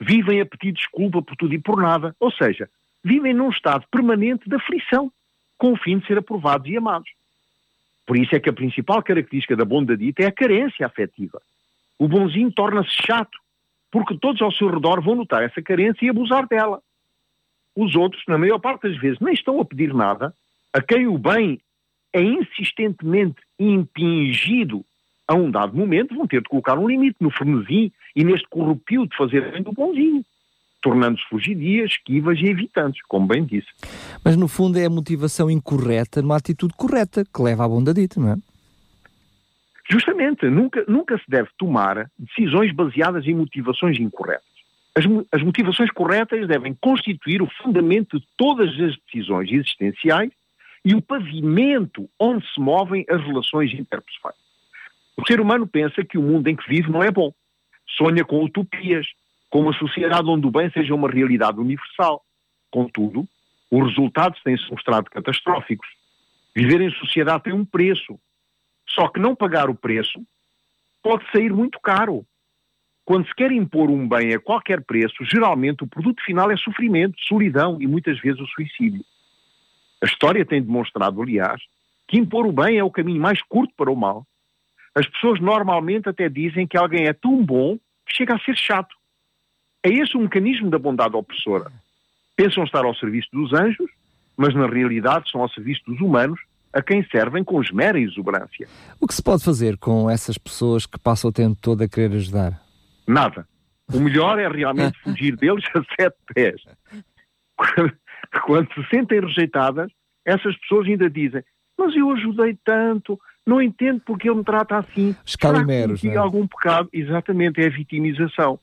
vivem 0.00 0.40
a 0.40 0.46
pedir 0.46 0.72
desculpa 0.72 1.22
por 1.22 1.36
tudo 1.36 1.54
e 1.54 1.58
por 1.58 1.80
nada, 1.80 2.14
ou 2.20 2.30
seja, 2.30 2.68
vivem 3.02 3.34
num 3.34 3.50
estado 3.50 3.86
permanente 3.90 4.48
de 4.48 4.54
aflição 4.54 5.10
com 5.58 5.72
o 5.72 5.76
fim 5.76 5.98
de 5.98 6.06
ser 6.06 6.18
aprovados 6.18 6.68
e 6.68 6.76
amados. 6.76 7.10
Por 8.06 8.16
isso 8.16 8.36
é 8.36 8.40
que 8.40 8.48
a 8.48 8.52
principal 8.52 9.02
característica 9.02 9.56
da 9.56 9.64
bondadita 9.64 10.22
é 10.22 10.26
a 10.26 10.32
carência 10.32 10.86
afetiva. 10.86 11.40
O 11.98 12.06
bonzinho 12.06 12.52
torna-se 12.52 12.90
chato, 12.90 13.38
porque 13.96 14.18
todos 14.18 14.42
ao 14.42 14.52
seu 14.52 14.68
redor 14.68 15.00
vão 15.00 15.14
notar 15.14 15.42
essa 15.42 15.62
carência 15.62 16.04
e 16.04 16.10
abusar 16.10 16.46
dela. 16.46 16.82
Os 17.74 17.96
outros, 17.96 18.22
na 18.28 18.36
maior 18.36 18.58
parte 18.58 18.82
das 18.82 18.98
vezes, 18.98 19.18
nem 19.20 19.32
estão 19.32 19.58
a 19.58 19.64
pedir 19.64 19.94
nada, 19.94 20.34
a 20.70 20.82
quem 20.82 21.06
o 21.06 21.16
bem 21.16 21.58
é 22.12 22.20
insistentemente 22.20 23.36
impingido 23.58 24.84
a 25.26 25.34
um 25.34 25.50
dado 25.50 25.74
momento, 25.74 26.14
vão 26.14 26.26
ter 26.26 26.42
de 26.42 26.48
colocar 26.50 26.78
um 26.78 26.86
limite 26.86 27.16
no 27.20 27.30
frenesim 27.30 27.90
e 28.14 28.22
neste 28.22 28.46
corrupio 28.50 29.06
de 29.06 29.16
fazer 29.16 29.50
bem 29.50 29.62
do 29.62 29.72
bonzinho 29.72 30.22
tornando-se 30.82 31.24
fugidias, 31.28 31.90
esquivas 31.90 32.38
e 32.38 32.46
evitantes, 32.46 33.00
como 33.08 33.26
bem 33.26 33.44
disse. 33.44 33.66
Mas 34.24 34.36
no 34.36 34.46
fundo 34.46 34.78
é 34.78 34.84
a 34.84 34.90
motivação 34.90 35.50
incorreta 35.50 36.22
numa 36.22 36.36
atitude 36.36 36.74
correta 36.76 37.24
que 37.24 37.42
leva 37.42 37.64
à 37.64 37.68
bondadita, 37.68 38.20
não 38.20 38.34
é? 38.34 38.36
Justamente, 39.88 40.46
nunca, 40.48 40.84
nunca 40.88 41.16
se 41.18 41.24
deve 41.28 41.48
tomar 41.56 42.10
decisões 42.18 42.72
baseadas 42.72 43.26
em 43.26 43.34
motivações 43.34 43.98
incorretas. 43.98 44.44
As, 44.96 45.04
as 45.30 45.42
motivações 45.42 45.90
corretas 45.90 46.48
devem 46.48 46.74
constituir 46.74 47.42
o 47.42 47.50
fundamento 47.62 48.18
de 48.18 48.26
todas 48.36 48.70
as 48.80 48.96
decisões 49.04 49.50
existenciais 49.52 50.30
e 50.84 50.94
o 50.94 51.02
pavimento 51.02 52.08
onde 52.18 52.44
se 52.52 52.60
movem 52.60 53.04
as 53.08 53.22
relações 53.22 53.72
interpessoais. 53.72 54.36
O 55.16 55.26
ser 55.26 55.40
humano 55.40 55.66
pensa 55.66 56.04
que 56.04 56.18
o 56.18 56.22
mundo 56.22 56.48
em 56.48 56.56
que 56.56 56.68
vive 56.68 56.90
não 56.90 57.02
é 57.02 57.10
bom. 57.10 57.32
Sonha 57.96 58.24
com 58.24 58.42
utopias, 58.44 59.06
com 59.48 59.60
uma 59.60 59.72
sociedade 59.72 60.28
onde 60.28 60.46
o 60.46 60.50
bem 60.50 60.70
seja 60.70 60.94
uma 60.94 61.10
realidade 61.10 61.58
universal. 61.58 62.22
Contudo, 62.70 63.26
os 63.70 63.88
resultados 63.88 64.42
têm-se 64.42 64.70
mostrado 64.70 65.10
catastróficos. 65.10 65.88
Viver 66.54 66.80
em 66.80 66.90
sociedade 66.92 67.44
tem 67.44 67.52
um 67.52 67.64
preço. 67.64 68.18
Só 68.96 69.08
que 69.08 69.20
não 69.20 69.36
pagar 69.36 69.68
o 69.68 69.74
preço 69.74 70.18
pode 71.02 71.30
sair 71.30 71.52
muito 71.52 71.78
caro. 71.80 72.26
Quando 73.04 73.28
se 73.28 73.34
quer 73.34 73.52
impor 73.52 73.90
um 73.90 74.08
bem 74.08 74.34
a 74.34 74.40
qualquer 74.40 74.82
preço, 74.82 75.22
geralmente 75.22 75.84
o 75.84 75.86
produto 75.86 76.20
final 76.24 76.50
é 76.50 76.56
sofrimento, 76.56 77.14
solidão 77.20 77.80
e 77.80 77.86
muitas 77.86 78.18
vezes 78.18 78.40
o 78.40 78.46
suicídio. 78.46 79.04
A 80.02 80.06
história 80.06 80.44
tem 80.44 80.62
demonstrado, 80.62 81.22
aliás, 81.22 81.62
que 82.08 82.18
impor 82.18 82.46
o 82.46 82.52
bem 82.52 82.78
é 82.78 82.82
o 82.82 82.90
caminho 82.90 83.20
mais 83.20 83.40
curto 83.42 83.72
para 83.76 83.92
o 83.92 83.96
mal. 83.96 84.26
As 84.94 85.06
pessoas 85.06 85.40
normalmente 85.40 86.08
até 86.08 86.28
dizem 86.28 86.66
que 86.66 86.76
alguém 86.76 87.06
é 87.06 87.12
tão 87.12 87.44
bom 87.44 87.76
que 88.06 88.16
chega 88.16 88.34
a 88.34 88.40
ser 88.40 88.56
chato. 88.56 88.96
É 89.84 89.90
esse 89.90 90.16
o 90.16 90.20
mecanismo 90.20 90.70
da 90.70 90.78
bondade 90.78 91.14
opressora. 91.14 91.70
Pensam 92.34 92.64
estar 92.64 92.84
ao 92.84 92.94
serviço 92.94 93.28
dos 93.32 93.52
anjos, 93.52 93.90
mas 94.36 94.54
na 94.54 94.66
realidade 94.66 95.30
são 95.30 95.42
ao 95.42 95.50
serviço 95.50 95.82
dos 95.86 96.00
humanos, 96.00 96.40
a 96.72 96.82
quem 96.82 97.04
servem 97.04 97.42
com 97.42 97.62
esmera 97.62 97.98
e 97.98 98.04
exuberância. 98.04 98.68
O 99.00 99.06
que 99.06 99.14
se 99.14 99.22
pode 99.22 99.44
fazer 99.44 99.76
com 99.78 100.10
essas 100.10 100.36
pessoas 100.36 100.86
que 100.86 100.98
passam 100.98 101.30
o 101.30 101.32
tempo 101.32 101.56
todo 101.60 101.82
a 101.82 101.88
querer 101.88 102.14
ajudar? 102.16 102.60
Nada. 103.06 103.46
O 103.92 104.00
melhor 104.00 104.38
é 104.38 104.48
realmente 104.48 104.98
fugir 105.00 105.36
deles 105.38 105.64
a 105.74 105.82
sete 106.00 106.16
pés. 106.34 106.60
Quando 108.44 108.68
se 108.74 108.84
sentem 108.90 109.20
rejeitadas, 109.20 109.90
essas 110.24 110.56
pessoas 110.58 110.86
ainda 110.88 111.08
dizem: 111.08 111.42
Mas 111.78 111.94
eu 111.94 112.10
ajudei 112.10 112.58
tanto, 112.64 113.18
não 113.46 113.62
entendo 113.62 114.00
porque 114.04 114.28
ele 114.28 114.38
me 114.38 114.44
trata 114.44 114.76
assim. 114.78 115.14
Os 115.24 115.36
calimeros, 115.36 116.02
não 116.02 116.12
é? 116.12 116.16
algum 116.16 116.46
pecado. 116.46 116.88
Exatamente, 116.92 117.60
é 117.60 117.66
a 117.66 117.70
vitimização. 117.70 118.58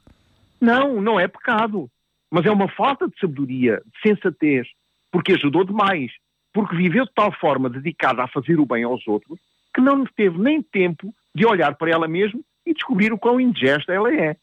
Não, 0.59 1.01
não 1.01 1.19
é 1.19 1.27
pecado. 1.27 1.89
Mas 2.31 2.45
é 2.45 2.51
uma 2.51 2.67
falta 2.67 3.07
de 3.07 3.17
sabedoria, 3.19 3.81
de 3.85 4.09
sensatez, 4.09 4.67
porque 5.11 5.33
ajudou 5.33 5.63
demais, 5.63 6.11
porque 6.53 6.75
viveu 6.75 7.05
de 7.05 7.13
tal 7.13 7.31
forma 7.31 7.69
dedicada 7.69 8.23
a 8.23 8.27
fazer 8.27 8.59
o 8.59 8.65
bem 8.65 8.83
aos 8.83 9.05
outros, 9.07 9.39
que 9.73 9.81
não 9.81 10.05
teve 10.05 10.37
nem 10.37 10.61
tempo 10.61 11.13
de 11.33 11.45
olhar 11.45 11.75
para 11.75 11.89
ela 11.89 12.07
mesma 12.07 12.39
e 12.65 12.73
descobrir 12.73 13.11
o 13.11 13.17
quão 13.17 13.41
indigesta 13.41 13.91
ela 13.91 14.13
é. 14.13 14.37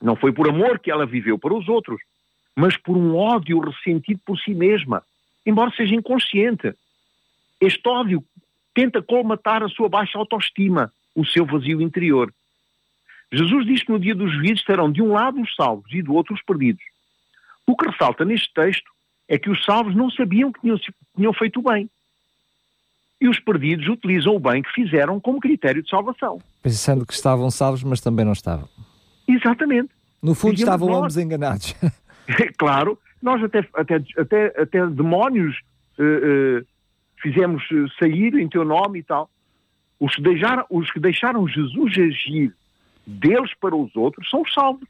Não 0.00 0.16
foi 0.16 0.32
por 0.32 0.48
amor 0.48 0.78
que 0.78 0.90
ela 0.90 1.06
viveu 1.06 1.38
para 1.38 1.54
os 1.54 1.68
outros, 1.68 2.00
mas 2.54 2.76
por 2.76 2.96
um 2.96 3.14
ódio 3.14 3.60
ressentido 3.60 4.20
por 4.24 4.38
si 4.38 4.54
mesma, 4.54 5.02
embora 5.44 5.70
seja 5.76 5.94
inconsciente. 5.94 6.74
Este 7.60 7.86
ódio 7.86 8.24
tenta 8.74 9.02
colmatar 9.02 9.62
a 9.62 9.68
sua 9.68 9.88
baixa 9.88 10.18
autoestima, 10.18 10.90
o 11.14 11.24
seu 11.24 11.44
vazio 11.44 11.80
interior. 11.80 12.32
Jesus 13.32 13.66
diz 13.66 13.82
que 13.82 13.92
no 13.92 13.98
dia 13.98 14.14
dos 14.14 14.32
juízes 14.32 14.60
estarão 14.60 14.90
de 14.90 15.02
um 15.02 15.12
lado 15.12 15.40
os 15.40 15.54
salvos 15.54 15.92
e 15.92 16.02
do 16.02 16.14
outro 16.14 16.34
os 16.34 16.42
perdidos. 16.42 16.84
O 17.66 17.76
que 17.76 17.88
ressalta 17.88 18.24
neste 18.24 18.52
texto 18.54 18.90
é 19.28 19.38
que 19.38 19.50
os 19.50 19.64
salvos 19.64 19.94
não 19.94 20.10
sabiam 20.10 20.52
que 20.52 20.60
tinham, 20.60 20.78
tinham 21.16 21.32
feito 21.32 21.60
o 21.60 21.62
bem. 21.62 21.88
E 23.20 23.28
os 23.28 23.40
perdidos 23.40 23.88
utilizam 23.88 24.36
o 24.36 24.40
bem 24.40 24.62
que 24.62 24.70
fizeram 24.72 25.18
como 25.18 25.40
critério 25.40 25.82
de 25.82 25.88
salvação. 25.88 26.38
Pensando 26.62 27.06
que 27.06 27.14
estavam 27.14 27.50
salvos, 27.50 27.82
mas 27.82 28.00
também 28.00 28.24
não 28.24 28.32
estavam. 28.32 28.68
Exatamente. 29.26 29.90
No 30.22 30.34
fundo 30.34 30.54
estavam 30.54 30.88
nós, 30.88 30.98
ambos 30.98 31.16
enganados. 31.16 31.74
claro, 32.58 32.98
nós 33.22 33.42
até, 33.42 33.66
até, 33.74 34.02
até, 34.18 34.62
até 34.62 34.86
demónios 34.86 35.56
uh, 35.98 36.60
uh, 36.60 36.66
fizemos 37.20 37.62
sair 37.98 38.34
em 38.34 38.48
teu 38.48 38.64
nome 38.64 39.00
e 39.00 39.02
tal. 39.02 39.30
Os 39.98 40.14
que, 40.14 40.22
deixaram, 40.22 40.64
os 40.68 40.90
que 40.90 41.00
deixaram 41.00 41.48
Jesus 41.48 41.92
agir 41.98 42.54
deles 43.06 43.52
para 43.60 43.74
os 43.74 43.94
outros 43.96 44.28
são 44.28 44.42
os 44.42 44.52
salvos. 44.52 44.88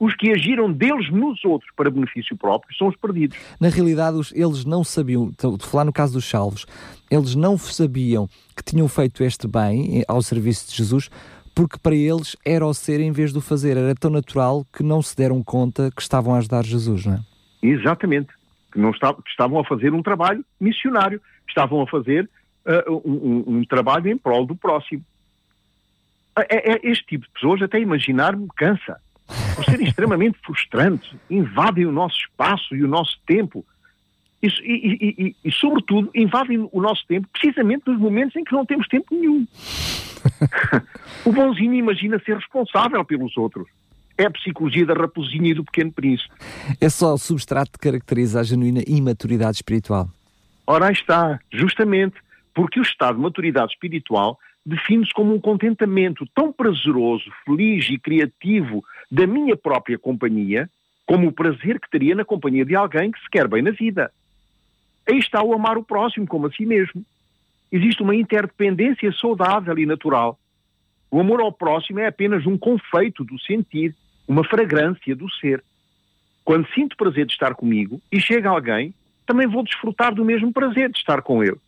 Os 0.00 0.14
que 0.16 0.32
agiram 0.32 0.72
deles 0.72 1.10
nos 1.10 1.44
outros 1.44 1.70
para 1.76 1.90
benefício 1.90 2.34
próprio 2.34 2.74
são 2.74 2.88
os 2.88 2.96
perdidos. 2.96 3.36
Na 3.60 3.68
realidade, 3.68 4.16
eles 4.34 4.64
não 4.64 4.82
sabiam, 4.82 5.30
de 5.30 5.66
falar 5.66 5.84
no 5.84 5.92
caso 5.92 6.14
dos 6.14 6.24
salvos, 6.24 6.64
eles 7.10 7.34
não 7.34 7.58
sabiam 7.58 8.26
que 8.56 8.64
tinham 8.64 8.88
feito 8.88 9.22
este 9.22 9.46
bem 9.46 10.02
ao 10.08 10.22
serviço 10.22 10.70
de 10.70 10.76
Jesus, 10.76 11.10
porque 11.54 11.76
para 11.78 11.94
eles 11.94 12.34
era 12.46 12.66
o 12.66 12.72
ser 12.72 12.98
em 13.00 13.12
vez 13.12 13.30
do 13.30 13.42
fazer. 13.42 13.76
Era 13.76 13.94
tão 13.94 14.10
natural 14.10 14.64
que 14.72 14.82
não 14.82 15.02
se 15.02 15.14
deram 15.14 15.42
conta 15.42 15.90
que 15.94 16.00
estavam 16.00 16.34
a 16.34 16.38
ajudar 16.38 16.64
Jesus, 16.64 17.04
não 17.04 17.14
é? 17.16 17.20
Exatamente. 17.62 18.30
Que, 18.72 18.78
não 18.78 18.92
estavam, 18.92 19.20
que 19.20 19.28
estavam 19.28 19.60
a 19.60 19.64
fazer 19.64 19.92
um 19.92 20.02
trabalho 20.02 20.42
missionário. 20.58 21.20
Estavam 21.46 21.82
a 21.82 21.86
fazer 21.86 22.26
uh, 22.64 23.02
um, 23.04 23.58
um, 23.58 23.64
trabalho 23.64 24.08
em 24.08 24.16
prol 24.16 24.46
do 24.46 24.56
próximo. 24.56 25.04
É, 26.38 26.72
é, 26.72 26.80
este 26.84 27.04
tipo 27.04 27.26
de 27.26 27.32
pessoas, 27.32 27.60
até 27.60 27.78
imaginar-me, 27.78 28.48
cansa. 28.56 28.98
Por 29.54 29.64
serem 29.64 29.86
extremamente 29.86 30.38
frustrantes, 30.44 31.12
invadem 31.28 31.86
o 31.86 31.92
nosso 31.92 32.16
espaço 32.16 32.74
e 32.74 32.82
o 32.82 32.88
nosso 32.88 33.18
tempo. 33.26 33.64
E, 34.42 34.46
e, 34.46 35.14
e, 35.18 35.36
e, 35.44 35.52
sobretudo, 35.52 36.10
invadem 36.14 36.68
o 36.72 36.80
noso 36.80 37.02
tempo 37.06 37.28
precisamente 37.32 37.82
nos 37.86 37.98
momentos 37.98 38.36
em 38.36 38.44
que 38.44 38.52
não 38.52 38.64
temos 38.64 38.88
tempo 38.88 39.06
nenhum. 39.14 39.46
o 41.24 41.32
bonzinho 41.32 41.74
imagina 41.74 42.18
ser 42.24 42.36
responsável 42.36 43.04
pelos 43.04 43.36
outros. 43.36 43.66
É 44.16 44.26
a 44.26 44.30
psicologia 44.30 44.84
da 44.84 44.94
raposinha 44.94 45.50
e 45.50 45.54
do 45.54 45.64
pequeno 45.64 45.92
príncipe. 45.92 46.34
É 46.80 46.88
só 46.88 47.14
o 47.14 47.18
substrato 47.18 47.72
que 47.72 47.78
caracteriza 47.78 48.40
a 48.40 48.42
genuína 48.42 48.82
imaturidade 48.86 49.56
espiritual. 49.56 50.08
Ora, 50.66 50.86
aí 50.86 50.92
está, 50.92 51.38
justamente, 51.52 52.16
porque 52.54 52.78
o 52.78 52.82
estado 52.82 53.16
de 53.16 53.22
maturidade 53.22 53.72
espiritual 53.72 54.38
define-se 54.64 55.12
como 55.12 55.34
um 55.34 55.40
contentamento 55.40 56.26
tão 56.34 56.52
prazeroso, 56.52 57.24
feliz 57.44 57.88
e 57.88 57.98
criativo 57.98 58.84
da 59.10 59.26
minha 59.26 59.56
própria 59.56 59.98
companhia, 59.98 60.70
como 61.06 61.28
o 61.28 61.32
prazer 61.32 61.80
que 61.80 61.90
teria 61.90 62.14
na 62.14 62.24
companhia 62.24 62.64
de 62.64 62.76
alguém 62.76 63.10
que 63.10 63.20
se 63.20 63.28
quer 63.28 63.48
bem 63.48 63.62
na 63.62 63.72
vida. 63.72 64.12
Aí 65.08 65.18
está 65.18 65.42
o 65.42 65.52
amar 65.52 65.76
o 65.76 65.82
próximo 65.82 66.26
como 66.26 66.46
a 66.46 66.52
si 66.52 66.64
mesmo. 66.64 67.04
Existe 67.72 68.02
uma 68.02 68.14
interdependência 68.14 69.12
saudável 69.12 69.76
e 69.78 69.86
natural. 69.86 70.38
O 71.10 71.18
amor 71.18 71.40
ao 71.40 71.52
próximo 71.52 71.98
é 71.98 72.06
apenas 72.06 72.46
um 72.46 72.56
confeito 72.56 73.24
do 73.24 73.38
sentir, 73.40 73.94
uma 74.28 74.44
fragrância 74.44 75.14
do 75.16 75.28
ser. 75.30 75.62
Quando 76.44 76.68
sinto 76.72 76.96
prazer 76.96 77.26
de 77.26 77.32
estar 77.32 77.54
comigo 77.54 78.00
e 78.12 78.20
chega 78.20 78.48
alguém, 78.48 78.94
também 79.26 79.46
vou 79.46 79.64
desfrutar 79.64 80.14
do 80.14 80.24
mesmo 80.24 80.52
prazer 80.52 80.90
de 80.90 80.98
estar 80.98 81.22
com 81.22 81.42
ele. 81.42 81.58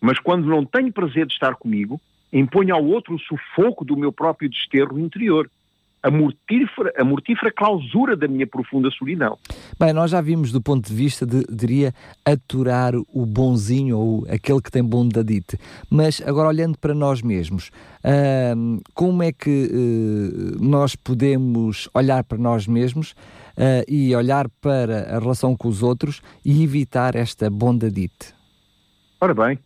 Mas 0.00 0.18
quando 0.18 0.46
não 0.46 0.64
tenho 0.64 0.92
prazer 0.92 1.26
de 1.26 1.32
estar 1.32 1.54
comigo, 1.56 2.00
imponho 2.32 2.74
ao 2.74 2.84
outro 2.84 3.14
o 3.14 3.18
sufoco 3.18 3.84
do 3.84 3.96
meu 3.96 4.12
próprio 4.12 4.48
desterro 4.48 4.98
interior. 4.98 5.50
A 6.02 6.10
mortífera, 6.10 6.92
a 6.98 7.04
mortífera 7.04 7.52
clausura 7.52 8.16
da 8.16 8.26
minha 8.26 8.46
profunda 8.46 8.90
solidão. 8.90 9.36
Bem, 9.78 9.92
nós 9.92 10.10
já 10.10 10.20
vimos 10.20 10.50
do 10.50 10.60
ponto 10.60 10.88
de 10.88 10.94
vista 10.94 11.26
de, 11.26 11.44
diria, 11.50 11.92
aturar 12.24 12.94
o 12.94 13.26
bonzinho 13.26 13.98
ou 13.98 14.26
aquele 14.30 14.62
que 14.62 14.70
tem 14.70 14.82
bondadite. 14.82 15.58
Mas 15.90 16.22
agora 16.26 16.48
olhando 16.48 16.78
para 16.78 16.94
nós 16.94 17.20
mesmos, 17.20 17.68
uh, 17.68 18.82
como 18.94 19.22
é 19.22 19.30
que 19.32 19.68
uh, 19.70 20.64
nós 20.64 20.96
podemos 20.96 21.88
olhar 21.92 22.24
para 22.24 22.38
nós 22.38 22.66
mesmos 22.66 23.12
uh, 23.12 23.84
e 23.86 24.14
olhar 24.16 24.48
para 24.60 25.16
a 25.16 25.18
relação 25.18 25.54
com 25.54 25.68
os 25.68 25.82
outros 25.82 26.22
e 26.44 26.62
evitar 26.62 27.14
esta 27.14 27.50
bondadite? 27.50 28.34
Ora 29.20 29.34
bem, 29.34 29.58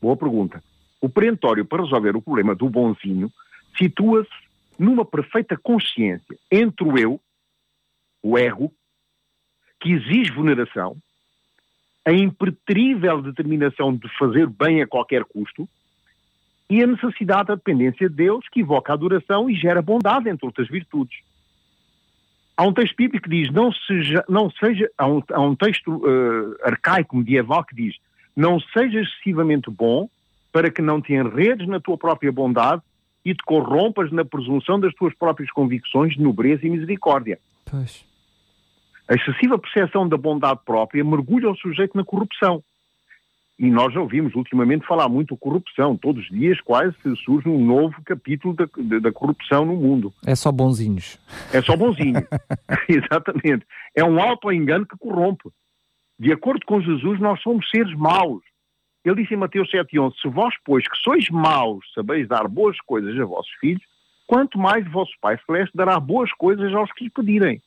Boa 0.00 0.16
pergunta. 0.16 0.62
O 1.00 1.08
perentório 1.08 1.64
para 1.64 1.82
resolver 1.82 2.16
o 2.16 2.22
problema 2.22 2.54
do 2.54 2.68
bonzinho 2.70 3.30
situa-se 3.76 4.47
numa 4.78 5.04
perfeita 5.04 5.56
consciência 5.56 6.36
entre 6.50 6.84
o 6.84 6.96
eu, 6.98 7.20
o 8.22 8.38
ego, 8.38 8.72
que 9.80 9.92
exige 9.92 10.32
veneração, 10.32 10.96
a 12.04 12.12
impreterível 12.12 13.20
determinação 13.20 13.94
de 13.94 14.08
fazer 14.18 14.46
bem 14.46 14.80
a 14.80 14.86
qualquer 14.86 15.24
custo 15.24 15.68
e 16.70 16.82
a 16.82 16.86
necessidade 16.86 17.48
da 17.48 17.54
dependência 17.54 18.08
de 18.08 18.14
Deus 18.14 18.46
que 18.50 18.60
evoca 18.60 18.92
a 18.92 18.94
adoração 18.94 19.48
e 19.48 19.54
gera 19.54 19.82
bondade, 19.82 20.28
entre 20.28 20.46
outras 20.46 20.68
virtudes. 20.68 21.18
Há 22.56 22.64
um 22.64 22.72
texto 22.72 22.96
bíblico 22.96 23.28
que 23.28 23.36
diz, 23.36 23.52
não 23.52 23.72
seja, 23.72 24.24
não 24.28 24.50
seja 24.50 24.90
há, 24.98 25.06
um, 25.06 25.22
há 25.32 25.40
um 25.40 25.54
texto 25.54 25.96
uh, 25.96 26.56
arcaico 26.64 27.16
medieval 27.16 27.64
que 27.64 27.74
diz, 27.74 27.96
não 28.34 28.58
seja 28.60 29.00
excessivamente 29.00 29.70
bom 29.70 30.08
para 30.52 30.70
que 30.70 30.82
não 30.82 31.00
te 31.00 31.12
enredes 31.12 31.68
na 31.68 31.78
tua 31.78 31.96
própria 31.96 32.32
bondade 32.32 32.82
e 33.28 33.34
te 33.34 33.42
corrompas 33.44 34.10
na 34.10 34.24
presunção 34.24 34.80
das 34.80 34.94
tuas 34.94 35.14
próprias 35.14 35.50
convicções 35.50 36.14
de 36.14 36.22
nobreza 36.22 36.66
e 36.66 36.70
misericórdia. 36.70 37.38
Pois. 37.70 38.04
A 39.06 39.14
excessiva 39.14 39.58
percepção 39.58 40.08
da 40.08 40.16
bondade 40.16 40.60
própria 40.64 41.04
mergulha 41.04 41.50
o 41.50 41.56
sujeito 41.56 41.96
na 41.96 42.04
corrupção. 42.04 42.62
E 43.58 43.68
nós 43.70 43.92
já 43.92 44.00
ouvimos 44.00 44.34
ultimamente 44.34 44.86
falar 44.86 45.08
muito 45.08 45.34
de 45.34 45.40
corrupção. 45.40 45.96
Todos 45.96 46.22
os 46.22 46.30
dias 46.30 46.60
quase 46.60 46.94
surge 47.24 47.48
um 47.48 47.64
novo 47.64 47.96
capítulo 48.04 48.54
da, 48.54 48.68
da, 48.78 48.98
da 49.00 49.12
corrupção 49.12 49.66
no 49.66 49.74
mundo. 49.74 50.12
É 50.24 50.34
só 50.34 50.52
bonzinhos. 50.52 51.18
É 51.52 51.60
só 51.60 51.76
bonzinho. 51.76 52.14
Exatamente. 52.88 53.66
É 53.94 54.04
um 54.04 54.20
auto-engano 54.20 54.86
que 54.86 54.96
corrompe. 54.96 55.50
De 56.18 56.32
acordo 56.32 56.64
com 56.64 56.80
Jesus, 56.80 57.20
nós 57.20 57.40
somos 57.42 57.68
seres 57.68 57.94
maus. 57.94 58.42
Ele 59.08 59.22
disse 59.22 59.34
em 59.34 59.38
Mateus 59.38 59.70
7,11: 59.70 60.14
Se 60.20 60.28
vós, 60.28 60.54
pois, 60.64 60.86
que 60.86 60.96
sois 60.98 61.28
maus, 61.30 61.84
sabeis 61.94 62.28
dar 62.28 62.46
boas 62.46 62.78
coisas 62.82 63.18
a 63.18 63.24
vossos 63.24 63.52
filhos, 63.58 63.82
quanto 64.26 64.58
mais 64.58 64.86
vosso 64.90 65.12
Pai 65.20 65.38
Celeste 65.46 65.74
dará 65.74 65.98
boas 65.98 66.30
coisas 66.32 66.74
aos 66.74 66.92
que 66.92 67.04
lhe 67.04 67.10
pedirem. 67.10 67.62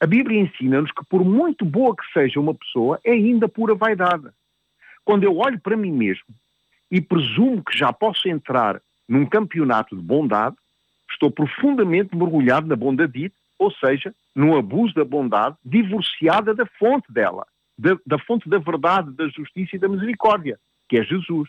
A 0.00 0.06
Bíblia 0.06 0.40
ensina-nos 0.40 0.90
que, 0.90 1.04
por 1.04 1.22
muito 1.24 1.64
boa 1.64 1.94
que 1.94 2.04
seja 2.12 2.40
uma 2.40 2.54
pessoa, 2.54 2.98
é 3.04 3.12
ainda 3.12 3.48
pura 3.48 3.74
vaidade. 3.74 4.28
Quando 5.04 5.24
eu 5.24 5.36
olho 5.36 5.60
para 5.60 5.76
mim 5.76 5.92
mesmo 5.92 6.24
e 6.90 7.00
presumo 7.00 7.62
que 7.62 7.76
já 7.76 7.92
posso 7.92 8.28
entrar 8.28 8.80
num 9.06 9.26
campeonato 9.26 9.94
de 9.94 10.02
bondade, 10.02 10.56
estou 11.10 11.30
profundamente 11.30 12.16
mergulhado 12.16 12.66
na 12.66 12.76
bondadite, 12.76 13.34
ou 13.58 13.70
seja, 13.70 14.14
no 14.34 14.56
abuso 14.56 14.94
da 14.94 15.04
bondade, 15.04 15.56
divorciada 15.64 16.54
da 16.54 16.64
fonte 16.78 17.12
dela, 17.12 17.46
da, 18.06 18.18
fonte 18.18 18.48
da 18.48 18.58
verdade, 18.58 19.10
da 19.12 19.28
justiça 19.28 19.76
e 19.76 19.78
da 19.78 19.88
misericórdia, 19.88 20.58
que 20.88 20.98
é 20.98 21.04
Jesus. 21.04 21.48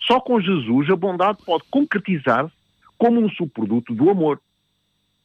Só 0.00 0.20
com 0.20 0.40
Jesus 0.40 0.90
a 0.90 0.96
bondade 0.96 1.38
pode 1.44 1.64
concretizar-se 1.70 2.52
como 2.98 3.20
um 3.20 3.30
subproduto 3.30 3.94
do 3.94 4.10
amor. 4.10 4.40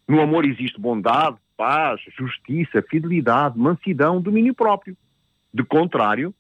No 0.08 0.22
amor 0.22 0.46
existe 0.46 0.80
bondade, 0.80 1.38
paz, 1.56 2.00
justiça, 2.18 2.84
fidelidade, 2.88 3.58
mansidão, 3.58 4.22
domínio 4.22 4.54
próprio. 4.54 4.96
De 5.54 5.64
contrário, 5.64 6.34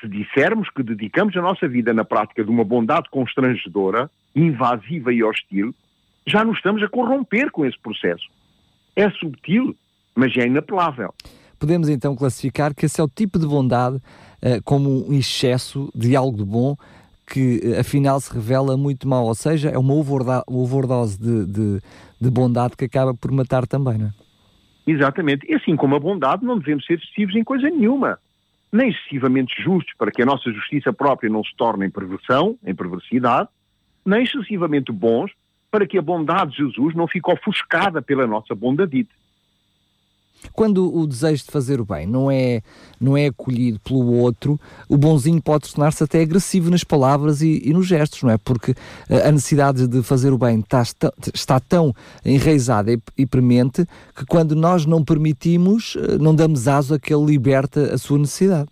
se 0.00 0.08
dissermos 0.08 0.70
que 0.70 0.82
dedicamos 0.82 1.36
a 1.36 1.42
nossa 1.42 1.68
vida 1.68 1.92
na 1.92 2.04
prática 2.04 2.44
de 2.44 2.50
uma 2.50 2.64
bondade 2.64 3.10
constrangedora, 3.10 4.10
invasiva 4.34 5.12
e 5.12 5.22
hostil, 5.22 5.74
já 6.26 6.44
nos 6.44 6.56
estamos 6.56 6.82
a 6.82 6.88
corromper 6.88 7.50
com 7.50 7.66
esse 7.66 7.78
processo. 7.78 8.26
É 8.94 9.10
subtil, 9.10 9.76
mas 10.14 10.36
é 10.36 10.46
inapelável. 10.46 11.12
Podemos 11.62 11.88
então 11.88 12.16
classificar 12.16 12.74
que 12.74 12.86
esse 12.86 13.00
é 13.00 13.04
o 13.04 13.08
tipo 13.08 13.38
de 13.38 13.46
bondade 13.46 13.94
uh, 13.94 14.60
como 14.64 15.08
um 15.08 15.12
excesso 15.12 15.92
de 15.94 16.16
algo 16.16 16.36
de 16.36 16.44
bom 16.44 16.74
que 17.24 17.60
uh, 17.62 17.78
afinal 17.78 18.20
se 18.20 18.34
revela 18.34 18.76
muito 18.76 19.06
mal, 19.06 19.26
ou 19.26 19.34
seja, 19.36 19.70
é 19.70 19.78
uma 19.78 19.94
overdose 19.94 21.16
de, 21.20 21.46
de, 21.46 21.80
de, 22.20 22.30
bondade 22.32 22.76
que 22.76 22.86
acaba 22.86 23.14
por 23.14 23.30
matar 23.30 23.64
também, 23.64 23.96
não 23.96 24.08
é? 24.08 24.12
Exatamente. 24.88 25.48
E 25.48 25.54
assim 25.54 25.76
como 25.76 25.94
a 25.94 26.00
bondade, 26.00 26.44
não 26.44 26.58
devemos 26.58 26.84
ser 26.84 26.94
excessivos 26.94 27.36
em 27.36 27.44
coisa 27.44 27.70
nenhuma 27.70 28.18
nem 28.72 28.88
excessivamente 28.88 29.54
justos 29.62 29.94
para 29.96 30.10
que 30.10 30.20
a 30.20 30.26
nossa 30.26 30.50
justiça 30.50 30.92
própria 30.92 31.30
não 31.30 31.44
se 31.44 31.54
torne 31.54 31.86
em 31.86 31.90
perversão, 31.90 32.58
em 32.66 32.74
perversidade, 32.74 33.48
nem 34.04 34.24
excessivamente 34.24 34.90
bons 34.90 35.30
para 35.70 35.86
que 35.86 35.96
a 35.96 36.02
bondade 36.02 36.50
de 36.50 36.56
Jesus 36.56 36.92
não 36.96 37.06
fique 37.06 37.30
ofuscada 37.30 38.02
pela 38.02 38.26
nossa 38.26 38.52
bondadite. 38.52 39.21
Quando 40.52 40.94
o 40.94 41.06
desejo 41.06 41.44
de 41.44 41.50
fazer 41.50 41.80
o 41.80 41.84
bem 41.84 42.06
não 42.06 42.30
é, 42.30 42.62
não 43.00 43.16
é 43.16 43.26
acolhido 43.26 43.78
pelo 43.80 44.12
outro, 44.14 44.58
o 44.88 44.96
bonzinho 44.96 45.40
pode 45.40 45.72
tornar-se 45.72 46.02
até 46.02 46.20
agressivo 46.20 46.70
nas 46.70 46.84
palavras 46.84 47.42
e, 47.42 47.62
e, 47.64 47.72
nos 47.72 47.86
gestos, 47.86 48.22
não 48.22 48.30
é? 48.30 48.38
Porque 48.38 48.74
a 49.08 49.30
necessidade 49.30 49.86
de 49.86 50.02
fazer 50.02 50.32
o 50.32 50.38
bem 50.38 50.60
está, 50.60 50.82
está 51.32 51.60
tão 51.60 51.94
enraizada 52.24 52.92
e, 52.92 53.00
e 53.16 53.26
premente 53.26 53.86
que 54.16 54.26
quando 54.26 54.54
nós 54.54 54.86
não 54.86 55.04
permitimos, 55.04 55.96
eh, 55.96 56.18
não 56.18 56.34
damos 56.34 56.68
aso 56.68 56.94
a 56.94 56.98
que 56.98 57.12
ele 57.12 57.26
liberta 57.26 57.94
a 57.94 57.98
sua 57.98 58.18
necessidade. 58.18 58.68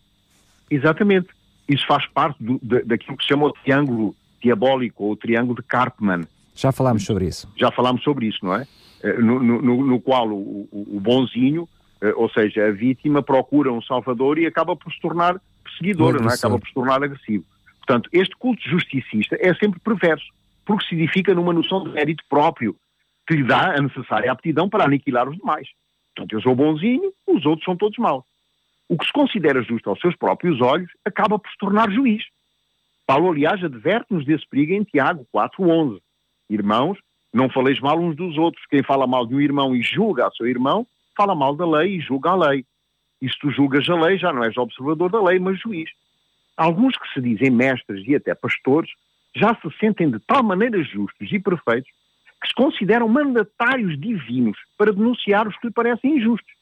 Exatamente. 0.70 1.28
Isso 1.68 1.86
faz 1.86 2.06
parte 2.06 2.42
do, 2.42 2.58
daquilo 2.84 3.16
que 3.16 3.22
se 3.22 3.28
chama 3.28 3.46
o 3.46 3.52
triângulo 3.52 4.14
diabólico 4.42 5.04
ou 5.04 5.12
o 5.12 5.16
triângulo 5.16 5.56
de 5.56 5.62
Karpman. 5.62 6.26
Já 6.54 6.72
falámos 6.72 7.04
sobre 7.04 7.26
isso. 7.26 7.48
Já 7.56 7.70
falámos 7.70 8.02
sobre 8.02 8.26
isso, 8.26 8.38
não 8.42 8.54
é? 8.54 8.66
Eh, 9.02 9.18
no, 9.18 9.40
no, 9.40 9.86
no 9.86 10.00
qual 10.00 10.28
o, 10.28 10.68
o, 10.70 10.96
o 10.96 11.00
bonzinho, 11.00 11.68
eh, 12.00 12.12
ou 12.16 12.28
seja, 12.30 12.66
a 12.66 12.70
vítima 12.70 13.22
procura 13.22 13.72
um 13.72 13.82
salvador 13.82 14.38
e 14.38 14.46
acaba 14.46 14.76
por 14.76 14.92
se 14.92 15.00
tornar 15.00 15.40
perseguidor, 15.64 16.16
é? 16.16 16.34
acaba 16.34 16.58
por 16.58 16.68
se 16.68 16.74
tornar 16.74 17.02
agressivo. 17.02 17.44
Portanto, 17.78 18.08
este 18.12 18.36
culto 18.36 18.62
justicista 18.68 19.36
é 19.40 19.54
sempre 19.54 19.80
perverso, 19.80 20.26
porque 20.64 20.86
significa 20.86 21.34
numa 21.34 21.52
noção 21.52 21.82
de 21.84 21.90
mérito 21.90 22.22
próprio, 22.28 22.76
que 23.26 23.34
lhe 23.34 23.44
dá 23.44 23.74
a 23.74 23.80
necessária 23.80 24.30
aptidão 24.30 24.68
para 24.68 24.84
aniquilar 24.84 25.28
os 25.28 25.36
demais. 25.36 25.68
Portanto, 26.14 26.32
eu 26.32 26.42
sou 26.42 26.54
bonzinho, 26.54 27.12
os 27.26 27.46
outros 27.46 27.64
são 27.64 27.76
todos 27.76 27.98
maus. 27.98 28.24
O 28.88 28.98
que 28.98 29.06
se 29.06 29.12
considera 29.12 29.62
justo 29.62 29.88
aos 29.88 30.00
seus 30.00 30.16
próprios 30.16 30.60
olhos 30.60 30.90
acaba 31.04 31.38
por 31.38 31.48
se 31.50 31.56
tornar 31.58 31.90
juiz. 31.90 32.24
Paulo, 33.06 33.30
aliás, 33.30 33.62
adverte-nos 33.62 34.26
desse 34.26 34.46
perigo 34.48 34.72
em 34.72 34.82
Tiago 34.82 35.26
4.11. 35.34 36.00
Irmãos, 36.48 36.98
não 37.32 37.48
faleis 37.48 37.80
mal 37.80 37.98
uns 37.98 38.16
dos 38.16 38.36
outros. 38.36 38.64
Quem 38.66 38.82
fala 38.82 39.06
mal 39.06 39.26
de 39.26 39.34
um 39.34 39.40
irmão 39.40 39.74
e 39.74 39.82
julga 39.82 40.26
a 40.26 40.30
seu 40.32 40.46
irmão, 40.46 40.86
fala 41.16 41.34
mal 41.34 41.54
da 41.54 41.66
lei 41.66 41.96
e 41.96 42.00
julga 42.00 42.30
a 42.30 42.36
lei. 42.36 42.64
E 43.22 43.28
se 43.28 43.38
tu 43.38 43.50
julgas 43.50 43.88
a 43.88 43.94
lei, 43.94 44.18
já 44.18 44.32
não 44.32 44.42
és 44.44 44.56
observador 44.56 45.10
da 45.10 45.22
lei, 45.22 45.38
mas 45.38 45.60
juiz. 45.60 45.90
Alguns 46.56 46.96
que 46.96 47.12
se 47.12 47.20
dizem 47.20 47.50
mestres 47.50 48.06
e 48.06 48.14
até 48.14 48.34
pastores 48.34 48.90
já 49.34 49.54
se 49.54 49.78
sentem 49.78 50.10
de 50.10 50.18
tal 50.20 50.42
maneira 50.42 50.82
justos 50.82 51.30
e 51.30 51.38
perfeitos 51.38 51.90
que 52.42 52.48
se 52.48 52.54
consideram 52.54 53.06
mandatários 53.06 54.00
divinos 54.00 54.58
para 54.76 54.92
denunciar 54.92 55.46
os 55.46 55.56
que 55.58 55.66
lhe 55.66 55.72
parecem 55.72 56.16
injustos, 56.16 56.52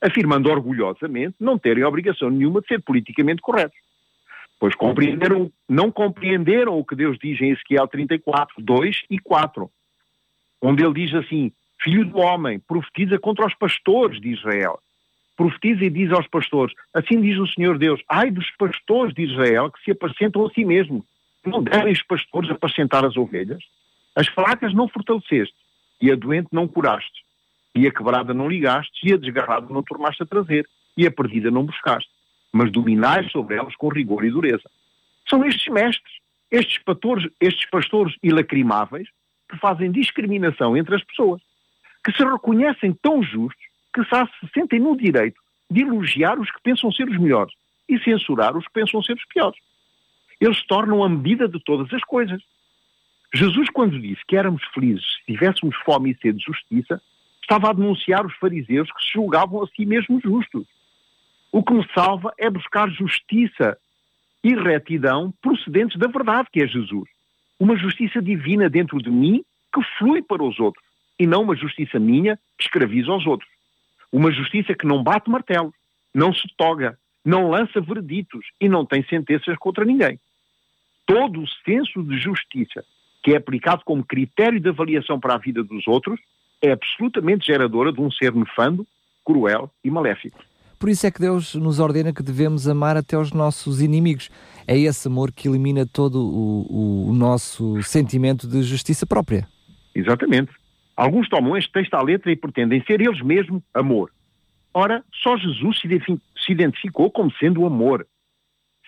afirmando 0.00 0.50
orgulhosamente 0.50 1.36
não 1.38 1.56
terem 1.56 1.84
obrigação 1.84 2.28
nenhuma 2.28 2.60
de 2.60 2.66
ser 2.66 2.82
politicamente 2.82 3.40
corretos. 3.40 3.78
Pois 4.58 4.74
compreenderam, 4.74 5.50
não 5.68 5.92
compreenderam 5.92 6.76
o 6.76 6.84
que 6.84 6.96
Deus 6.96 7.16
diz 7.22 7.40
em 7.40 7.50
Ezequiel 7.50 7.86
34, 7.86 8.56
2 8.60 9.02
e 9.08 9.18
4 9.20 9.70
onde 10.62 10.84
ele 10.84 10.94
diz 10.94 11.14
assim: 11.14 11.52
Filho 11.82 12.04
do 12.04 12.18
homem, 12.18 12.58
profetiza 12.58 13.18
contra 13.18 13.46
os 13.46 13.54
pastores 13.54 14.20
de 14.20 14.30
Israel. 14.30 14.78
Profetiza 15.36 15.84
e 15.84 15.90
diz 15.90 16.10
aos 16.12 16.26
pastores: 16.26 16.74
Assim 16.92 17.20
diz 17.20 17.38
o 17.38 17.46
Senhor 17.46 17.78
Deus: 17.78 18.00
Ai 18.08 18.30
dos 18.30 18.50
pastores 18.58 19.14
de 19.14 19.22
Israel 19.22 19.70
que 19.70 19.82
se 19.84 19.90
apacentam 19.92 20.46
a 20.46 20.50
si 20.50 20.64
mesmos. 20.64 21.04
Não 21.46 21.62
devem 21.62 21.92
os 21.92 22.02
pastores 22.02 22.50
apacentar 22.50 23.04
as 23.04 23.16
ovelhas? 23.16 23.62
As 24.14 24.26
fracas 24.26 24.74
não 24.74 24.88
fortaleceste, 24.88 25.54
e 26.00 26.10
a 26.10 26.16
doente 26.16 26.48
não 26.52 26.66
curaste, 26.66 27.22
e 27.74 27.86
a 27.86 27.92
quebrada 27.92 28.34
não 28.34 28.48
ligaste, 28.48 29.08
e 29.08 29.12
a 29.12 29.16
desgarrada 29.16 29.72
não 29.72 29.82
tornaste 29.82 30.22
a 30.22 30.26
trazer, 30.26 30.68
e 30.96 31.06
a 31.06 31.10
perdida 31.10 31.50
não 31.50 31.64
buscaste, 31.64 32.10
mas 32.52 32.72
dominais 32.72 33.30
sobre 33.30 33.54
elas 33.54 33.76
com 33.76 33.88
rigor 33.88 34.24
e 34.24 34.30
dureza. 34.30 34.68
São 35.28 35.44
estes 35.44 35.72
mestres, 35.72 36.14
estes 36.50 36.78
pastores, 36.78 37.30
estes 37.40 37.70
pastores 37.70 38.16
ilacrimáveis, 38.22 39.08
que 39.48 39.58
fazem 39.58 39.90
discriminação 39.90 40.76
entre 40.76 40.94
as 40.94 41.02
pessoas, 41.02 41.40
que 42.04 42.12
se 42.12 42.24
reconhecem 42.24 42.92
tão 42.92 43.22
justos 43.22 43.66
que 43.94 44.02
se 44.04 44.52
sentem 44.52 44.78
no 44.78 44.96
direito 44.96 45.40
de 45.70 45.82
elogiar 45.82 46.38
os 46.38 46.50
que 46.50 46.62
pensam 46.62 46.92
ser 46.92 47.08
os 47.08 47.18
melhores 47.18 47.52
e 47.88 47.98
censurar 48.00 48.56
os 48.56 48.64
que 48.66 48.72
pensam 48.72 49.02
ser 49.02 49.14
os 49.14 49.24
piores. 49.26 49.58
Eles 50.40 50.58
se 50.58 50.66
tornam 50.66 51.02
a 51.02 51.08
medida 51.08 51.48
de 51.48 51.58
todas 51.64 51.92
as 51.92 52.02
coisas. 52.04 52.40
Jesus, 53.34 53.68
quando 53.70 54.00
disse 54.00 54.20
que 54.26 54.36
éramos 54.36 54.62
felizes 54.72 55.04
se 55.04 55.32
tivéssemos 55.32 55.76
fome 55.84 56.10
e 56.10 56.14
sede 56.16 56.38
de 56.38 56.44
justiça, 56.44 57.00
estava 57.42 57.70
a 57.70 57.72
denunciar 57.72 58.24
os 58.24 58.34
fariseus 58.36 58.90
que 58.92 59.02
se 59.02 59.12
julgavam 59.14 59.62
a 59.62 59.66
si 59.68 59.84
mesmos 59.84 60.22
justos. 60.22 60.66
O 61.50 61.62
que 61.62 61.72
me 61.72 61.86
salva 61.92 62.32
é 62.38 62.48
buscar 62.48 62.88
justiça 62.90 63.76
e 64.44 64.54
retidão 64.54 65.32
procedentes 65.42 65.98
da 65.98 66.06
verdade, 66.06 66.48
que 66.52 66.62
é 66.62 66.66
Jesus 66.66 67.08
uma 67.58 67.76
justiça 67.76 68.22
divina 68.22 68.68
dentro 68.68 68.98
de 68.98 69.10
mim 69.10 69.44
que 69.72 69.82
flui 69.98 70.22
para 70.22 70.42
os 70.42 70.58
outros 70.58 70.84
e 71.18 71.26
não 71.26 71.42
uma 71.42 71.56
justiça 71.56 71.98
minha 71.98 72.36
que 72.56 72.64
escraviza 72.64 73.12
os 73.12 73.26
outros. 73.26 73.48
Uma 74.12 74.32
justiça 74.32 74.74
que 74.74 74.86
não 74.86 75.02
bate 75.02 75.28
martelo, 75.28 75.72
não 76.14 76.32
se 76.32 76.46
toga, 76.56 76.98
não 77.24 77.50
lança 77.50 77.80
vereditos 77.80 78.46
e 78.60 78.68
não 78.68 78.86
tem 78.86 79.04
sentenças 79.04 79.56
contra 79.58 79.84
ninguém. 79.84 80.18
Todo 81.04 81.42
o 81.42 81.48
senso 81.64 82.02
de 82.02 82.16
justiça 82.18 82.84
que 83.22 83.32
é 83.32 83.36
aplicado 83.36 83.82
como 83.84 84.04
critério 84.04 84.60
de 84.60 84.68
avaliação 84.68 85.18
para 85.18 85.34
a 85.34 85.38
vida 85.38 85.62
dos 85.62 85.86
outros 85.86 86.20
é 86.62 86.72
absolutamente 86.72 87.46
geradora 87.46 87.92
de 87.92 88.00
um 88.00 88.10
ser 88.10 88.32
nefando, 88.32 88.86
cruel 89.24 89.70
e 89.84 89.90
maléfico. 89.90 90.38
Por 90.78 90.88
isso 90.88 91.06
é 91.06 91.10
que 91.10 91.20
Deus 91.20 91.54
nos 91.56 91.80
ordena 91.80 92.12
que 92.12 92.22
devemos 92.22 92.68
amar 92.68 92.96
até 92.96 93.18
os 93.18 93.32
nossos 93.32 93.82
inimigos. 93.82 94.30
É 94.66 94.78
esse 94.78 95.08
amor 95.08 95.32
que 95.32 95.48
elimina 95.48 95.84
todo 95.84 96.20
o, 96.20 97.08
o, 97.08 97.12
nosso 97.12 97.82
sentimento 97.82 98.46
de 98.46 98.62
justiça 98.62 99.04
própria. 99.04 99.48
Exatamente. 99.94 100.52
Alguns 100.96 101.28
tomam 101.28 101.56
este 101.56 101.72
texto 101.72 101.94
à 101.94 102.02
letra 102.02 102.30
e 102.30 102.36
pretendem 102.36 102.82
ser 102.84 103.00
eles 103.00 103.20
mesmos 103.22 103.62
amor. 103.74 104.12
Ora, 104.72 105.04
só 105.22 105.36
Jesus 105.36 105.80
se 105.80 106.52
identificou 106.52 107.10
como 107.10 107.32
sendo 107.32 107.62
o 107.62 107.66
amor. 107.66 108.06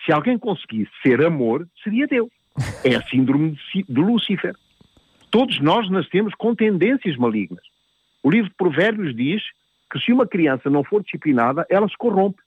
Se 0.05 0.13
alguém 0.13 0.37
conseguisse 0.37 0.91
ser 1.03 1.23
amor, 1.25 1.67
seria 1.83 2.07
Deus. 2.07 2.29
É 2.83 2.95
a 2.95 3.01
síndrome 3.03 3.57
de 3.73 3.85
Lúcifer. 4.01 4.55
Todos 5.29 5.59
nós 5.61 5.89
nascemos 5.89 6.33
com 6.35 6.53
tendências 6.53 7.15
malignas. 7.15 7.63
O 8.23 8.29
livro 8.29 8.49
de 8.49 8.55
Provérbios 8.55 9.15
diz 9.15 9.41
que 9.91 9.99
se 9.99 10.13
uma 10.13 10.25
criança 10.25 10.69
não 10.69 10.83
for 10.83 11.03
disciplinada, 11.03 11.65
ela 11.69 11.87
se 11.87 11.97
corrompe. 11.97 12.41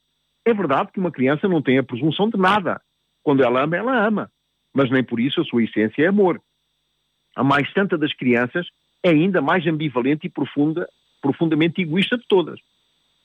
É 0.44 0.54
verdade 0.54 0.90
que 0.92 0.98
uma 0.98 1.12
criança 1.12 1.46
não 1.46 1.60
tem 1.60 1.78
a 1.78 1.82
presunção 1.82 2.28
de 2.30 2.38
nada. 2.38 2.80
Quando 3.22 3.42
ela 3.42 3.62
ama, 3.62 3.76
ela 3.76 4.06
ama. 4.06 4.30
Mas 4.72 4.90
nem 4.90 5.04
por 5.04 5.20
isso 5.20 5.40
a 5.40 5.44
sua 5.44 5.62
essência 5.62 6.02
é 6.02 6.06
amor. 6.06 6.40
A 7.36 7.44
mais 7.44 7.70
santa 7.72 7.98
das 7.98 8.12
crianças 8.14 8.66
é 9.02 9.10
ainda 9.10 9.42
mais 9.42 9.66
ambivalente 9.66 10.26
e 10.26 10.30
profunda, 10.30 10.88
profundamente 11.20 11.82
egoísta 11.82 12.16
de 12.16 12.26
todas. 12.26 12.58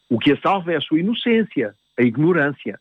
O 0.09 0.19
que 0.19 0.33
a 0.33 0.41
salva 0.41 0.73
é 0.73 0.77
a 0.77 0.81
sua 0.81 0.99
inocência, 0.99 1.73
a 1.97 2.01
ignorância. 2.01 2.79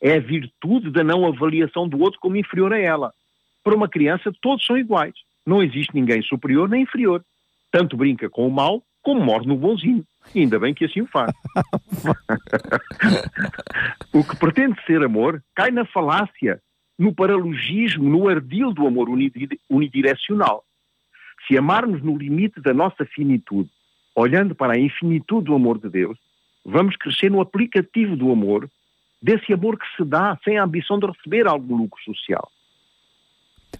É 0.00 0.16
a 0.16 0.20
virtude 0.20 0.90
da 0.90 1.04
não 1.04 1.24
avaliação 1.24 1.88
do 1.88 2.00
outro 2.00 2.18
como 2.20 2.36
inferior 2.36 2.72
a 2.72 2.78
ela. 2.78 3.12
Para 3.62 3.76
uma 3.76 3.88
criança, 3.88 4.32
todos 4.42 4.66
são 4.66 4.76
iguais. 4.76 5.14
Não 5.46 5.62
existe 5.62 5.94
ninguém 5.94 6.22
superior 6.22 6.68
nem 6.68 6.82
inferior. 6.82 7.24
Tanto 7.70 7.96
brinca 7.96 8.28
com 8.28 8.46
o 8.46 8.50
mal 8.50 8.82
como 9.02 9.20
morre 9.20 9.46
no 9.46 9.56
bonzinho. 9.56 10.04
Ainda 10.34 10.58
bem 10.58 10.74
que 10.74 10.84
assim 10.84 11.00
o 11.00 11.06
faz. 11.06 11.32
o 14.12 14.24
que 14.24 14.36
pretende 14.36 14.76
ser 14.86 15.02
amor 15.02 15.42
cai 15.54 15.70
na 15.70 15.84
falácia, 15.84 16.60
no 16.98 17.14
paralogismo, 17.14 18.08
no 18.08 18.28
ardil 18.28 18.72
do 18.72 18.86
amor 18.86 19.08
unidirecional. 19.70 20.64
Se 21.46 21.58
amarmos 21.58 22.02
no 22.02 22.16
limite 22.16 22.60
da 22.60 22.72
nossa 22.72 23.04
finitude, 23.04 23.70
olhando 24.14 24.54
para 24.54 24.74
a 24.74 24.78
infinitude 24.78 25.46
do 25.46 25.54
amor 25.54 25.78
de 25.78 25.88
Deus, 25.88 26.18
vamos 26.64 26.96
crescer 26.96 27.30
no 27.30 27.40
aplicativo 27.40 28.16
do 28.16 28.32
amor, 28.32 28.70
desse 29.20 29.52
amor 29.52 29.78
que 29.78 29.86
se 29.96 30.04
dá 30.04 30.38
sem 30.44 30.58
a 30.58 30.64
ambição 30.64 30.98
de 30.98 31.06
receber 31.06 31.46
algum 31.46 31.76
lucro 31.76 32.00
social. 32.02 32.48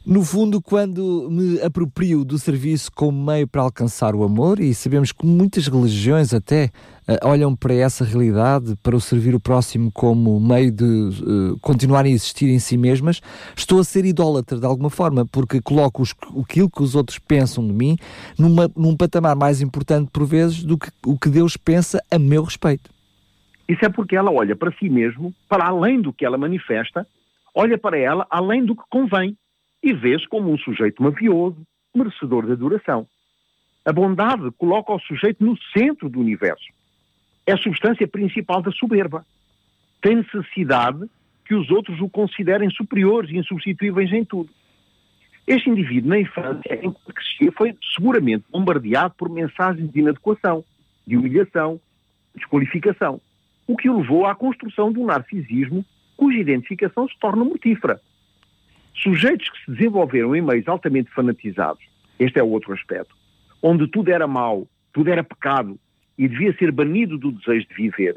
No 0.06 0.22
fundo, 0.22 0.60
quando 0.60 1.30
me 1.30 1.62
aproprio 1.62 2.26
do 2.26 2.38
serviço 2.38 2.92
como 2.92 3.24
meio 3.24 3.48
para 3.48 3.62
alcançar 3.62 4.14
o 4.14 4.22
amor, 4.22 4.60
e 4.60 4.74
sabemos 4.74 5.12
que 5.12 5.24
muitas 5.24 5.66
religiões 5.66 6.34
até 6.34 6.66
uh, 7.08 7.26
olham 7.26 7.56
para 7.56 7.72
essa 7.72 8.04
realidade, 8.04 8.76
para 8.82 8.94
o 8.94 9.00
servir 9.00 9.34
o 9.34 9.40
próximo 9.40 9.90
como 9.90 10.38
meio 10.38 10.70
de 10.70 10.84
uh, 10.84 11.58
continuar 11.62 12.04
a 12.04 12.08
existir 12.08 12.50
em 12.50 12.58
si 12.58 12.76
mesmas, 12.76 13.22
estou 13.56 13.80
a 13.80 13.84
ser 13.84 14.04
idólatra 14.04 14.60
de 14.60 14.66
alguma 14.66 14.90
forma, 14.90 15.24
porque 15.24 15.58
coloco 15.62 16.02
os, 16.02 16.14
aquilo 16.38 16.68
que 16.68 16.82
os 16.82 16.94
outros 16.94 17.18
pensam 17.18 17.66
de 17.66 17.72
mim 17.72 17.96
numa, 18.38 18.70
num 18.76 18.94
patamar 18.94 19.34
mais 19.34 19.62
importante, 19.62 20.10
por 20.12 20.26
vezes, 20.26 20.62
do 20.64 20.76
que 20.76 20.90
o 21.06 21.18
que 21.18 21.30
Deus 21.30 21.56
pensa 21.56 21.98
a 22.10 22.18
meu 22.18 22.42
respeito. 22.42 22.90
Isso 23.66 23.82
é 23.82 23.88
porque 23.88 24.14
ela 24.14 24.30
olha 24.30 24.54
para 24.54 24.70
si 24.72 24.90
mesmo, 24.90 25.32
para 25.48 25.66
além 25.66 26.02
do 26.02 26.12
que 26.12 26.26
ela 26.26 26.36
manifesta, 26.36 27.06
olha 27.54 27.78
para 27.78 27.98
ela 27.98 28.26
além 28.28 28.66
do 28.66 28.76
que 28.76 28.82
convém 28.90 29.34
e 29.84 29.92
vê-se 29.92 30.26
como 30.26 30.50
um 30.50 30.56
sujeito 30.56 31.02
mafioso, 31.02 31.58
merecedor 31.94 32.46
de 32.46 32.52
adoração. 32.52 33.06
A 33.84 33.92
bondade 33.92 34.50
coloca 34.52 34.94
o 34.94 34.98
sujeito 34.98 35.44
no 35.44 35.58
centro 35.76 36.08
do 36.08 36.18
universo. 36.18 36.72
É 37.46 37.52
a 37.52 37.58
substância 37.58 38.08
principal 38.08 38.62
da 38.62 38.72
soberba. 38.72 39.26
Tem 40.00 40.16
necessidade 40.16 41.04
que 41.44 41.54
os 41.54 41.70
outros 41.70 42.00
o 42.00 42.08
considerem 42.08 42.70
superiores 42.70 43.30
e 43.30 43.36
insubstituíveis 43.36 44.10
em 44.10 44.24
tudo. 44.24 44.48
Este 45.46 45.68
indivíduo, 45.68 46.08
na 46.08 46.18
infância, 46.18 46.80
em 46.82 46.90
que 46.90 47.12
crescia, 47.12 47.52
foi 47.52 47.76
seguramente 47.94 48.46
bombardeado 48.50 49.14
por 49.18 49.28
mensagens 49.28 49.92
de 49.92 50.00
inadequação, 50.00 50.64
de 51.06 51.18
humilhação, 51.18 51.78
de 52.34 52.40
desqualificação, 52.40 53.20
o 53.66 53.76
que 53.76 53.90
o 53.90 53.98
levou 53.98 54.24
à 54.24 54.34
construção 54.34 54.90
de 54.90 54.98
um 54.98 55.04
narcisismo 55.04 55.84
cuja 56.16 56.38
identificação 56.38 57.06
se 57.06 57.18
torna 57.18 57.44
mortífera. 57.44 58.00
Sujeitos 58.96 59.48
que 59.50 59.64
se 59.64 59.70
desenvolveram 59.72 60.34
em 60.36 60.42
meios 60.42 60.68
altamente 60.68 61.10
fanatizados, 61.10 61.82
este 62.18 62.38
é 62.38 62.42
o 62.42 62.48
outro 62.48 62.72
aspecto, 62.72 63.14
onde 63.62 63.88
tudo 63.88 64.10
era 64.10 64.26
mau, 64.26 64.68
tudo 64.92 65.10
era 65.10 65.24
pecado 65.24 65.78
e 66.16 66.28
devia 66.28 66.56
ser 66.56 66.70
banido 66.70 67.18
do 67.18 67.32
desejo 67.32 67.66
de 67.68 67.74
viver, 67.74 68.16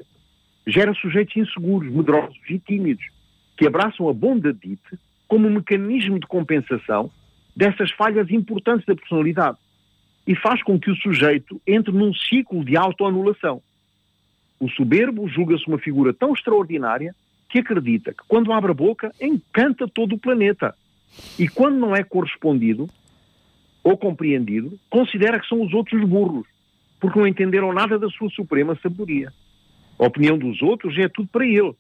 gera 0.67 0.93
sujeitos 0.93 1.35
inseguros, 1.35 1.91
medrosos 1.91 2.37
e 2.49 2.59
tímidos, 2.59 3.03
que 3.57 3.65
abraçam 3.65 4.07
a 4.07 4.13
bondadite 4.13 4.99
como 5.27 5.47
um 5.47 5.53
mecanismo 5.55 6.19
de 6.19 6.27
compensação 6.27 7.11
dessas 7.55 7.91
falhas 7.91 8.29
importantes 8.29 8.85
da 8.85 8.95
personalidade 8.95 9.57
e 10.27 10.35
faz 10.35 10.61
com 10.61 10.79
que 10.79 10.91
o 10.91 10.95
sujeito 10.95 11.59
entre 11.65 11.91
num 11.91 12.13
ciclo 12.13 12.63
de 12.63 12.77
autoanulação. 12.77 13.61
O 14.59 14.69
soberbo 14.69 15.27
julga-se 15.27 15.67
uma 15.67 15.79
figura 15.79 16.13
tão 16.13 16.33
extraordinária 16.33 17.15
que 17.49 17.59
acredita 17.59 18.11
que 18.11 18.23
quando 18.27 18.51
abre 18.51 18.71
a 18.71 18.75
boca 18.75 19.11
encanta 19.21 19.87
todo 19.87 20.15
o 20.15 20.19
planeta. 20.19 20.75
E 21.39 21.47
quando 21.47 21.77
não 21.77 21.95
é 21.95 22.03
correspondido 22.03 22.87
ou 23.83 23.97
compreendido, 23.97 24.77
considera 24.89 25.39
que 25.39 25.47
são 25.47 25.61
os 25.61 25.73
outros 25.73 26.03
burros, 26.07 26.45
porque 26.99 27.17
não 27.17 27.27
entenderam 27.27 27.73
nada 27.73 27.97
da 27.97 28.09
sua 28.09 28.29
suprema 28.29 28.77
sabedoria. 28.81 29.31
A 29.97 30.05
opinião 30.05 30.37
dos 30.37 30.61
outros 30.61 30.97
é 30.97 31.07
tudo 31.07 31.29
para 31.29 31.45
ele. 31.45 31.73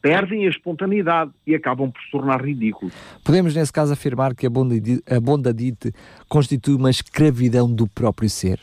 Perdem 0.00 0.46
a 0.46 0.48
espontaneidade 0.48 1.30
e 1.46 1.54
acabam 1.54 1.90
por 1.90 2.00
se 2.00 2.10
tornar 2.10 2.42
ridículos. 2.42 2.94
Podemos, 3.22 3.54
nesse 3.54 3.70
caso, 3.70 3.92
afirmar 3.92 4.34
que 4.34 4.46
a 4.46 5.20
bondadite, 5.20 5.92
constitui 6.26 6.74
uma 6.74 6.88
escravidão 6.88 7.70
do 7.70 7.86
próprio 7.86 8.30
ser. 8.30 8.60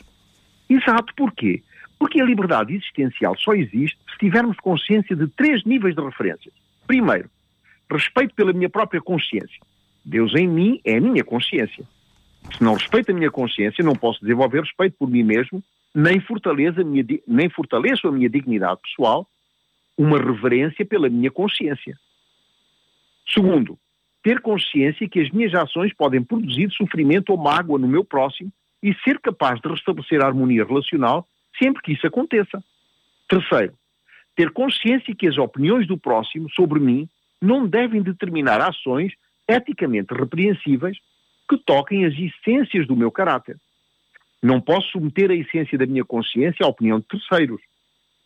Exato, 0.68 1.12
porquê? 1.16 1.62
Porque 1.98 2.20
a 2.20 2.24
liberdade 2.24 2.74
existencial 2.74 3.36
só 3.36 3.54
existe 3.54 3.98
se 4.12 4.18
tivermos 4.18 4.56
consciência 4.58 5.16
de 5.16 5.26
três 5.28 5.64
níveis 5.64 5.94
de 5.94 6.02
referência. 6.02 6.52
Primeiro, 6.86 7.28
respeito 7.90 8.34
pela 8.34 8.52
minha 8.52 8.68
própria 8.68 9.00
consciência. 9.00 9.60
Deus 10.04 10.34
em 10.34 10.46
mim 10.46 10.80
é 10.84 10.96
a 10.96 11.00
minha 11.00 11.24
consciência. 11.24 11.84
Se 12.56 12.62
não 12.62 12.74
respeito 12.74 13.10
a 13.10 13.14
minha 13.14 13.30
consciência, 13.30 13.84
não 13.84 13.94
posso 13.94 14.20
desenvolver 14.20 14.60
respeito 14.60 14.96
por 14.98 15.10
mim 15.10 15.22
mesmo, 15.22 15.62
nem 15.94 16.20
fortaleço 16.20 16.80
a 16.80 16.84
minha, 16.84 17.04
nem 17.26 17.48
fortaleço 17.48 18.06
a 18.06 18.12
minha 18.12 18.28
dignidade 18.28 18.80
pessoal, 18.82 19.26
uma 19.96 20.18
reverência 20.18 20.86
pela 20.86 21.08
minha 21.08 21.30
consciência. 21.30 21.98
Segundo, 23.34 23.78
ter 24.22 24.40
consciência 24.40 25.08
que 25.08 25.20
as 25.20 25.30
minhas 25.30 25.54
ações 25.54 25.92
podem 25.92 26.22
produzir 26.22 26.70
sofrimento 26.70 27.30
ou 27.30 27.36
mágoa 27.36 27.78
no 27.78 27.88
meu 27.88 28.04
próximo 28.04 28.52
e 28.82 28.94
ser 29.02 29.18
capaz 29.18 29.60
de 29.60 29.68
restabelecer 29.68 30.22
a 30.22 30.26
harmonia 30.26 30.64
relacional 30.64 31.26
sempre 31.62 31.82
que 31.82 31.92
isso 31.92 32.06
aconteça. 32.06 32.62
Terceiro, 33.28 33.74
ter 34.34 34.50
consciência 34.50 35.14
que 35.14 35.26
as 35.26 35.36
opiniões 35.36 35.86
do 35.86 35.98
próximo 35.98 36.48
sobre 36.50 36.78
mim 36.78 37.08
não 37.40 37.66
devem 37.66 38.02
determinar 38.02 38.60
ações 38.60 39.12
eticamente 39.48 40.14
repreensíveis 40.14 40.98
que 41.48 41.56
toquem 41.56 42.04
as 42.04 42.14
essências 42.14 42.86
do 42.86 42.96
meu 42.96 43.10
caráter. 43.10 43.56
Não 44.42 44.60
posso 44.60 44.88
submeter 44.90 45.30
a 45.30 45.34
essência 45.34 45.76
da 45.76 45.86
minha 45.86 46.04
consciência 46.04 46.64
à 46.64 46.68
opinião 46.68 47.00
de 47.00 47.06
terceiros. 47.06 47.60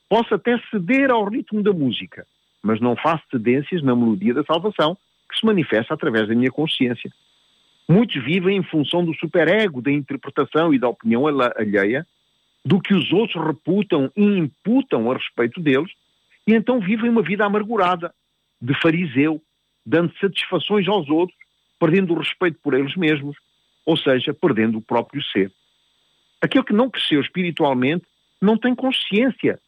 Posso 0.09 0.35
até 0.35 0.59
ceder 0.71 1.11
ao 1.11 1.25
ritmo 1.25 1.62
da 1.62 1.73
música, 1.73 2.27
mas 2.62 2.81
não 2.81 2.97
faço 2.97 3.25
cedências 3.31 3.83
na 3.83 3.97
melodia 3.97 4.35
da 4.35 4.45
salvação, 4.45 4.97
que 5.31 5.38
se 5.38 5.47
manifesta 5.47 5.95
através 5.95 6.29
da 6.29 6.35
minha 6.35 6.51
consciência. 6.51 7.11
Muitos 7.88 8.23
vivem 8.23 8.59
em 8.59 8.62
função 8.62 9.05
do 9.05 9.14
superego, 9.14 9.81
da 9.81 9.90
interpretação 9.90 10.75
e 10.75 10.79
da 10.79 10.88
opinião 10.88 11.27
alheia, 11.27 12.07
do 12.64 12.81
que 12.81 12.94
os 12.94 13.12
outros 13.12 13.44
reputam 13.44 14.11
e 14.16 14.22
imputam 14.22 15.11
a 15.11 15.14
respeito 15.14 15.61
deles, 15.61 15.90
e 16.46 16.55
então 16.55 16.81
vivem 16.81 17.11
uma 17.11 17.22
vida 17.22 17.44
amargurada, 17.44 18.14
de 18.61 18.75
fariseu, 18.81 19.42
dando 19.85 20.12
satisfações 20.18 20.87
aos 20.87 21.09
outros, 21.09 21.37
perdendo 21.79 22.14
o 22.14 22.18
respeito 22.18 22.59
por 22.62 22.75
eles 22.75 22.96
mesmos, 22.96 23.37
ou 23.85 23.96
seja, 23.96 24.33
perdendo 24.33 24.79
o 24.79 24.83
próprio 24.83 25.22
ser. 25.25 25.53
Aquele 26.40 26.64
que 26.64 26.72
não 26.72 26.88
cresceu 26.88 27.20
espiritualmente 27.20 28.05
não 28.40 28.57
tem 28.57 28.75
consciência, 28.75 29.61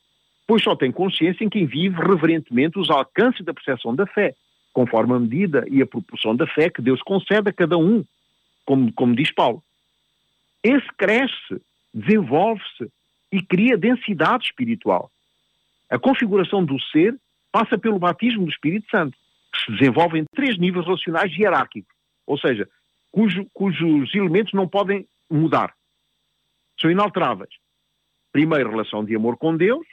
pois 0.46 0.62
só 0.62 0.76
tem 0.76 0.92
consciência 0.92 1.44
em 1.44 1.48
quem 1.48 1.66
vive 1.66 1.96
reverentemente 1.96 2.78
os 2.78 2.90
alcances 2.90 3.44
da 3.44 3.54
percepção 3.54 3.94
da 3.94 4.06
fé, 4.06 4.34
conforme 4.72 5.14
a 5.14 5.18
medida 5.18 5.64
e 5.68 5.82
a 5.82 5.86
proporção 5.86 6.34
da 6.34 6.46
fé 6.46 6.70
que 6.70 6.82
Deus 6.82 7.00
concede 7.02 7.48
a 7.48 7.52
cada 7.52 7.76
um, 7.76 8.04
como, 8.64 8.92
como 8.92 9.14
diz 9.14 9.32
Paulo. 9.32 9.62
Esse 10.62 10.86
cresce 10.96 11.60
desenvolve-se 11.94 12.90
e 13.30 13.40
cria 13.40 13.78
densidade 13.78 14.46
espiritual. 14.46 15.10
A 15.88 15.98
configuração 15.98 16.64
do 16.64 16.80
ser 16.80 17.16
passa 17.52 17.78
pelo 17.78 17.98
batismo 17.98 18.44
do 18.44 18.50
Espírito 18.50 18.90
Santo, 18.90 19.16
que 19.52 19.64
se 19.64 19.78
desenvolve 19.78 20.18
em 20.18 20.24
três 20.34 20.58
níveis 20.58 20.84
relacionais 20.84 21.32
hierárquicos, 21.32 21.94
ou 22.26 22.36
seja, 22.36 22.68
cujo, 23.12 23.46
cujos 23.52 24.12
elementos 24.14 24.52
não 24.52 24.68
podem 24.68 25.06
mudar. 25.30 25.72
São 26.80 26.90
inalteráveis. 26.90 27.54
Primeiro, 28.32 28.70
relação 28.70 29.04
de 29.04 29.14
amor 29.14 29.36
com 29.36 29.56
Deus. 29.56 29.86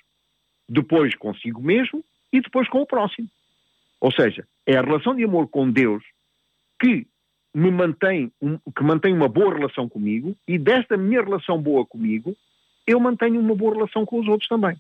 depois 0.68 1.16
consigo 1.16 1.62
mesmo 1.62 2.04
e 2.32 2.42
depois 2.42 2.68
com 2.70 2.82
o 2.82 2.88
próximo. 2.88 3.28
Ou 4.00 4.12
seja, 4.12 4.48
é 4.66 4.78
a 4.78 4.82
relação 4.82 5.14
de 5.14 5.24
amor 5.24 5.48
com 5.50 5.70
Deus 5.70 6.04
que 6.80 7.06
me 7.54 7.70
mantém, 7.70 8.32
um, 8.42 8.58
que 8.58 8.84
mantém 8.84 9.14
uma 9.14 9.28
boa 9.28 9.54
relação 9.54 9.88
comigo 9.90 10.36
e 10.48 10.58
desta 10.58 10.96
minha 10.96 11.22
relação 11.22 11.62
boa 11.62 11.86
comigo, 11.86 12.36
eu 12.88 13.00
mantenho 13.00 13.40
uma 13.40 13.56
boa 13.56 13.74
relação 13.74 14.06
com 14.06 14.20
os 14.20 14.28
outros 14.28 14.48
também. 14.48 14.76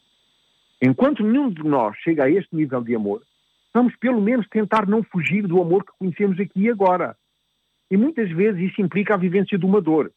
Enquanto 0.82 1.24
nenhum 1.24 1.50
de 1.50 1.64
nós 1.64 1.96
chega 1.98 2.24
a 2.24 2.30
este 2.30 2.56
nível 2.56 2.82
de 2.82 2.96
amor, 2.96 3.22
vamos 3.74 3.96
pelo 3.98 4.22
menos 4.22 4.48
tentar 4.48 4.88
não 4.88 5.04
fugir 5.04 5.46
do 5.46 5.62
amor 5.62 5.86
que 5.86 5.92
conhecemos 6.00 6.40
aqui 6.40 6.62
e 6.62 6.70
agora. 6.70 7.16
E 7.90 7.98
muitas 7.98 8.32
vezes 8.32 8.72
isso 8.72 8.82
implica 8.82 9.14
a 9.14 9.18
vivência 9.18 9.58
de 9.58 9.66
uma 9.66 9.82
dor. 9.82 10.12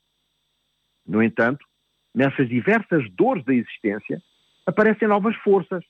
No 1.06 1.22
entanto, 1.22 1.66
nessas 2.14 2.48
diversas 2.48 3.10
dores 3.10 3.44
da 3.44 3.52
existência, 3.52 4.22
aparecem 4.64 5.08
novas 5.08 5.36
forças. 5.36 5.84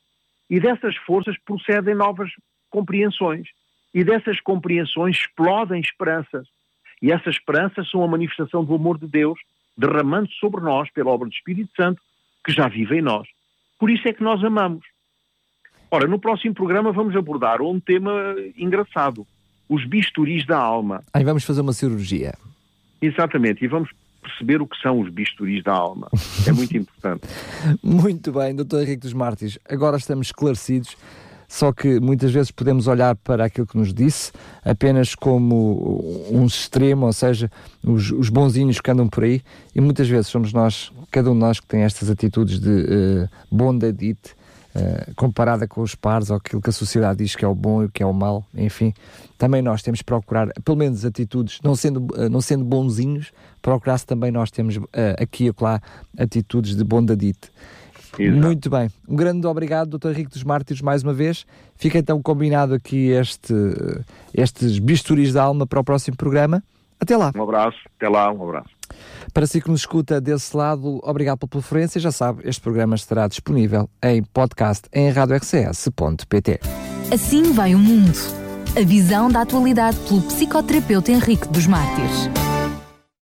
E 0.49 0.59
dessas 0.59 0.97
forças 0.97 1.37
procedem 1.45 1.95
novas 1.95 2.31
compreensões. 2.71 3.49
E 3.93 4.03
dessas 4.03 4.41
compreensões 4.41 5.19
explodem 5.19 5.81
esperanças. 5.81 6.49
E 7.05 7.13
essas 7.13 7.35
esperanças 7.35 7.87
são 7.91 8.03
a 8.03 8.09
manifestação 8.09 8.65
do 8.65 8.75
amor 8.75 8.97
de 8.97 9.07
Deus 9.07 9.39
derramando 9.77 10.27
sobre 10.41 10.63
nós 10.63 10.91
pela 10.91 11.11
obra 11.11 11.29
do 11.29 11.35
Espírito 11.35 11.71
Santo 11.77 12.01
que 12.43 12.51
já 12.51 12.67
vive 12.67 12.97
em 12.97 13.03
nós. 13.03 13.29
Por 13.79 13.91
isso 13.91 14.09
é 14.09 14.13
que 14.15 14.23
nós 14.23 14.43
amamos. 14.43 14.87
Ora, 15.91 16.09
no 16.09 16.19
próximo 16.19 16.55
programa 16.55 16.93
vamos 16.93 17.15
abordar 17.15 17.61
um 17.61 17.79
tema 17.79 18.35
engraçado: 18.57 19.27
os 19.69 19.85
bisturis 19.85 20.47
da 20.47 20.57
alma. 20.57 21.05
Aí 21.13 21.23
vamos 21.23 21.45
fazer 21.45 21.61
uma 21.61 21.75
cirurgia. 21.75 22.33
Exatamente, 23.03 23.63
e 23.63 23.69
vamos 23.69 23.91
perceber 24.23 24.63
o 24.63 24.67
que 24.67 24.81
são 24.81 24.99
os 24.99 25.11
bisturis 25.11 25.63
da 25.63 25.75
alma. 25.75 26.09
É 26.49 26.53
muito 26.53 26.73
importante. 26.79 27.29
muito 27.83 28.33
bem, 28.33 28.57
doutor 28.57 28.81
Henrique 28.81 29.03
dos 29.03 29.13
Mártires. 29.13 29.59
Agora 29.69 29.99
estamos 29.99 30.29
esclarecidos 30.29 30.97
só 31.49 31.73
que 31.73 32.01
muitas 32.01 32.33
vezes 32.33 32.51
podemos 32.51 32.87
olhar 32.87 33.15
para 33.17 33.45
aquilo 33.45 33.67
que 33.67 33.77
nos 33.77 33.93
disse 33.93 34.33
apenas 34.65 35.15
como 35.15 36.29
um 36.31 36.45
extremo, 36.47 37.07
ou 37.07 37.13
seja, 37.13 37.51
os, 37.83 38.11
os 38.11 38.29
bonzinhos 38.29 38.81
que 38.81 38.91
andam 38.91 39.09
por 39.09 39.25
aí, 39.25 39.43
e 39.75 39.81
muitas 39.81 40.09
vezes 40.09 40.29
somos 40.29 40.53
nós, 40.53 40.93
cada 41.11 41.31
um 41.31 41.35
de 41.35 41.41
nós 41.41 41.61
que 41.61 41.67
tem 41.67 41.83
estas 41.83 42.11
atitudes 42.11 42.59
de 42.59 42.71
uh, 42.71 43.29
bondadite, 43.51 44.33
uh, 44.75 45.15
comparada 45.15 45.69
com 45.69 45.81
os 45.81 45.95
pares 45.95 46.31
ou 46.31 46.37
aquilo 46.37 46.61
que 46.61 46.71
a 46.71 46.73
sociedade 46.73 47.19
diz 47.19 47.37
que 47.37 47.45
é 47.45 47.49
o 47.49 47.55
bom 47.55 47.83
e 47.83 47.87
o 47.87 47.89
que 47.91 48.03
é 48.03 48.07
o 48.07 48.13
mal, 48.13 48.45
enfim, 48.55 48.93
também 49.39 49.63
nós 49.63 49.83
temos 49.83 50.01
que 50.01 50.07
procurar, 50.07 50.49
pelo 50.65 50.77
menos 50.77 51.05
atitudes, 51.05 51.61
não 51.63 51.77
sendo, 51.77 52.07
uh, 52.15 52.29
não 52.29 52.41
sendo 52.41 52.65
bonzinhos, 52.65 53.33
procurar 53.63 53.99
se 53.99 54.07
também 54.07 54.31
nós 54.31 54.51
temos 54.51 54.77
uh, 54.77 54.91
aqui 55.19 55.45
e 55.45 55.49
acolá 55.49 55.81
atitudes 56.19 56.77
de 56.77 56.85
bondadite. 56.85 57.51
Exato. 58.19 58.41
Muito 58.47 58.71
bem. 58.71 58.89
Um 59.09 59.17
grande 59.17 59.47
obrigado, 59.47 59.99
Dr. 59.99 60.11
Henrique 60.11 60.31
dos 60.31 60.45
Mártires, 60.45 60.83
mais 60.83 61.03
uma 61.03 61.13
vez. 61.13 61.45
Fica 61.77 61.99
então 61.99 62.23
combinado 62.23 62.75
aqui 62.75 63.09
este, 63.11 63.55
estes 64.33 64.79
bisturis 64.79 65.33
da 65.33 65.43
alma 65.43 65.67
para 65.67 65.81
o 65.81 65.85
próximo 65.85 66.17
programa. 66.17 66.63
Até 67.01 67.17
lá. 67.17 67.33
Um 67.35 67.43
abraço. 67.43 67.79
Até 67.97 68.09
lá. 68.09 68.33
Um 68.33 68.43
abraço. 68.43 68.71
Para 69.33 69.47
si 69.47 69.61
que 69.61 69.69
nos 69.69 69.81
escuta 69.81 70.21
desse 70.21 70.57
lado, 70.57 71.01
obrigado 71.03 71.39
pela 71.39 71.51
preferência. 71.51 72.01
Já 72.01 72.13
sabe, 72.13 72.43
este 72.45 72.61
programa 72.61 72.95
estará 72.95 73.27
disponível 73.27 73.89
em 74.03 74.23
podcast 74.23 74.89
em 74.93 75.11
radiorcs.pt. 75.11 76.61
Assim 77.13 77.53
vai 77.53 77.75
o 77.75 77.79
mundo. 77.79 78.13
A 78.77 78.85
visão 78.85 79.31
da 79.31 79.43
atualidade 79.43 79.99
pelo 80.09 80.23
psicoterapeuta 80.23 81.13
Henrique 81.13 81.49
dos 81.49 81.67
Mártires. 81.67 82.29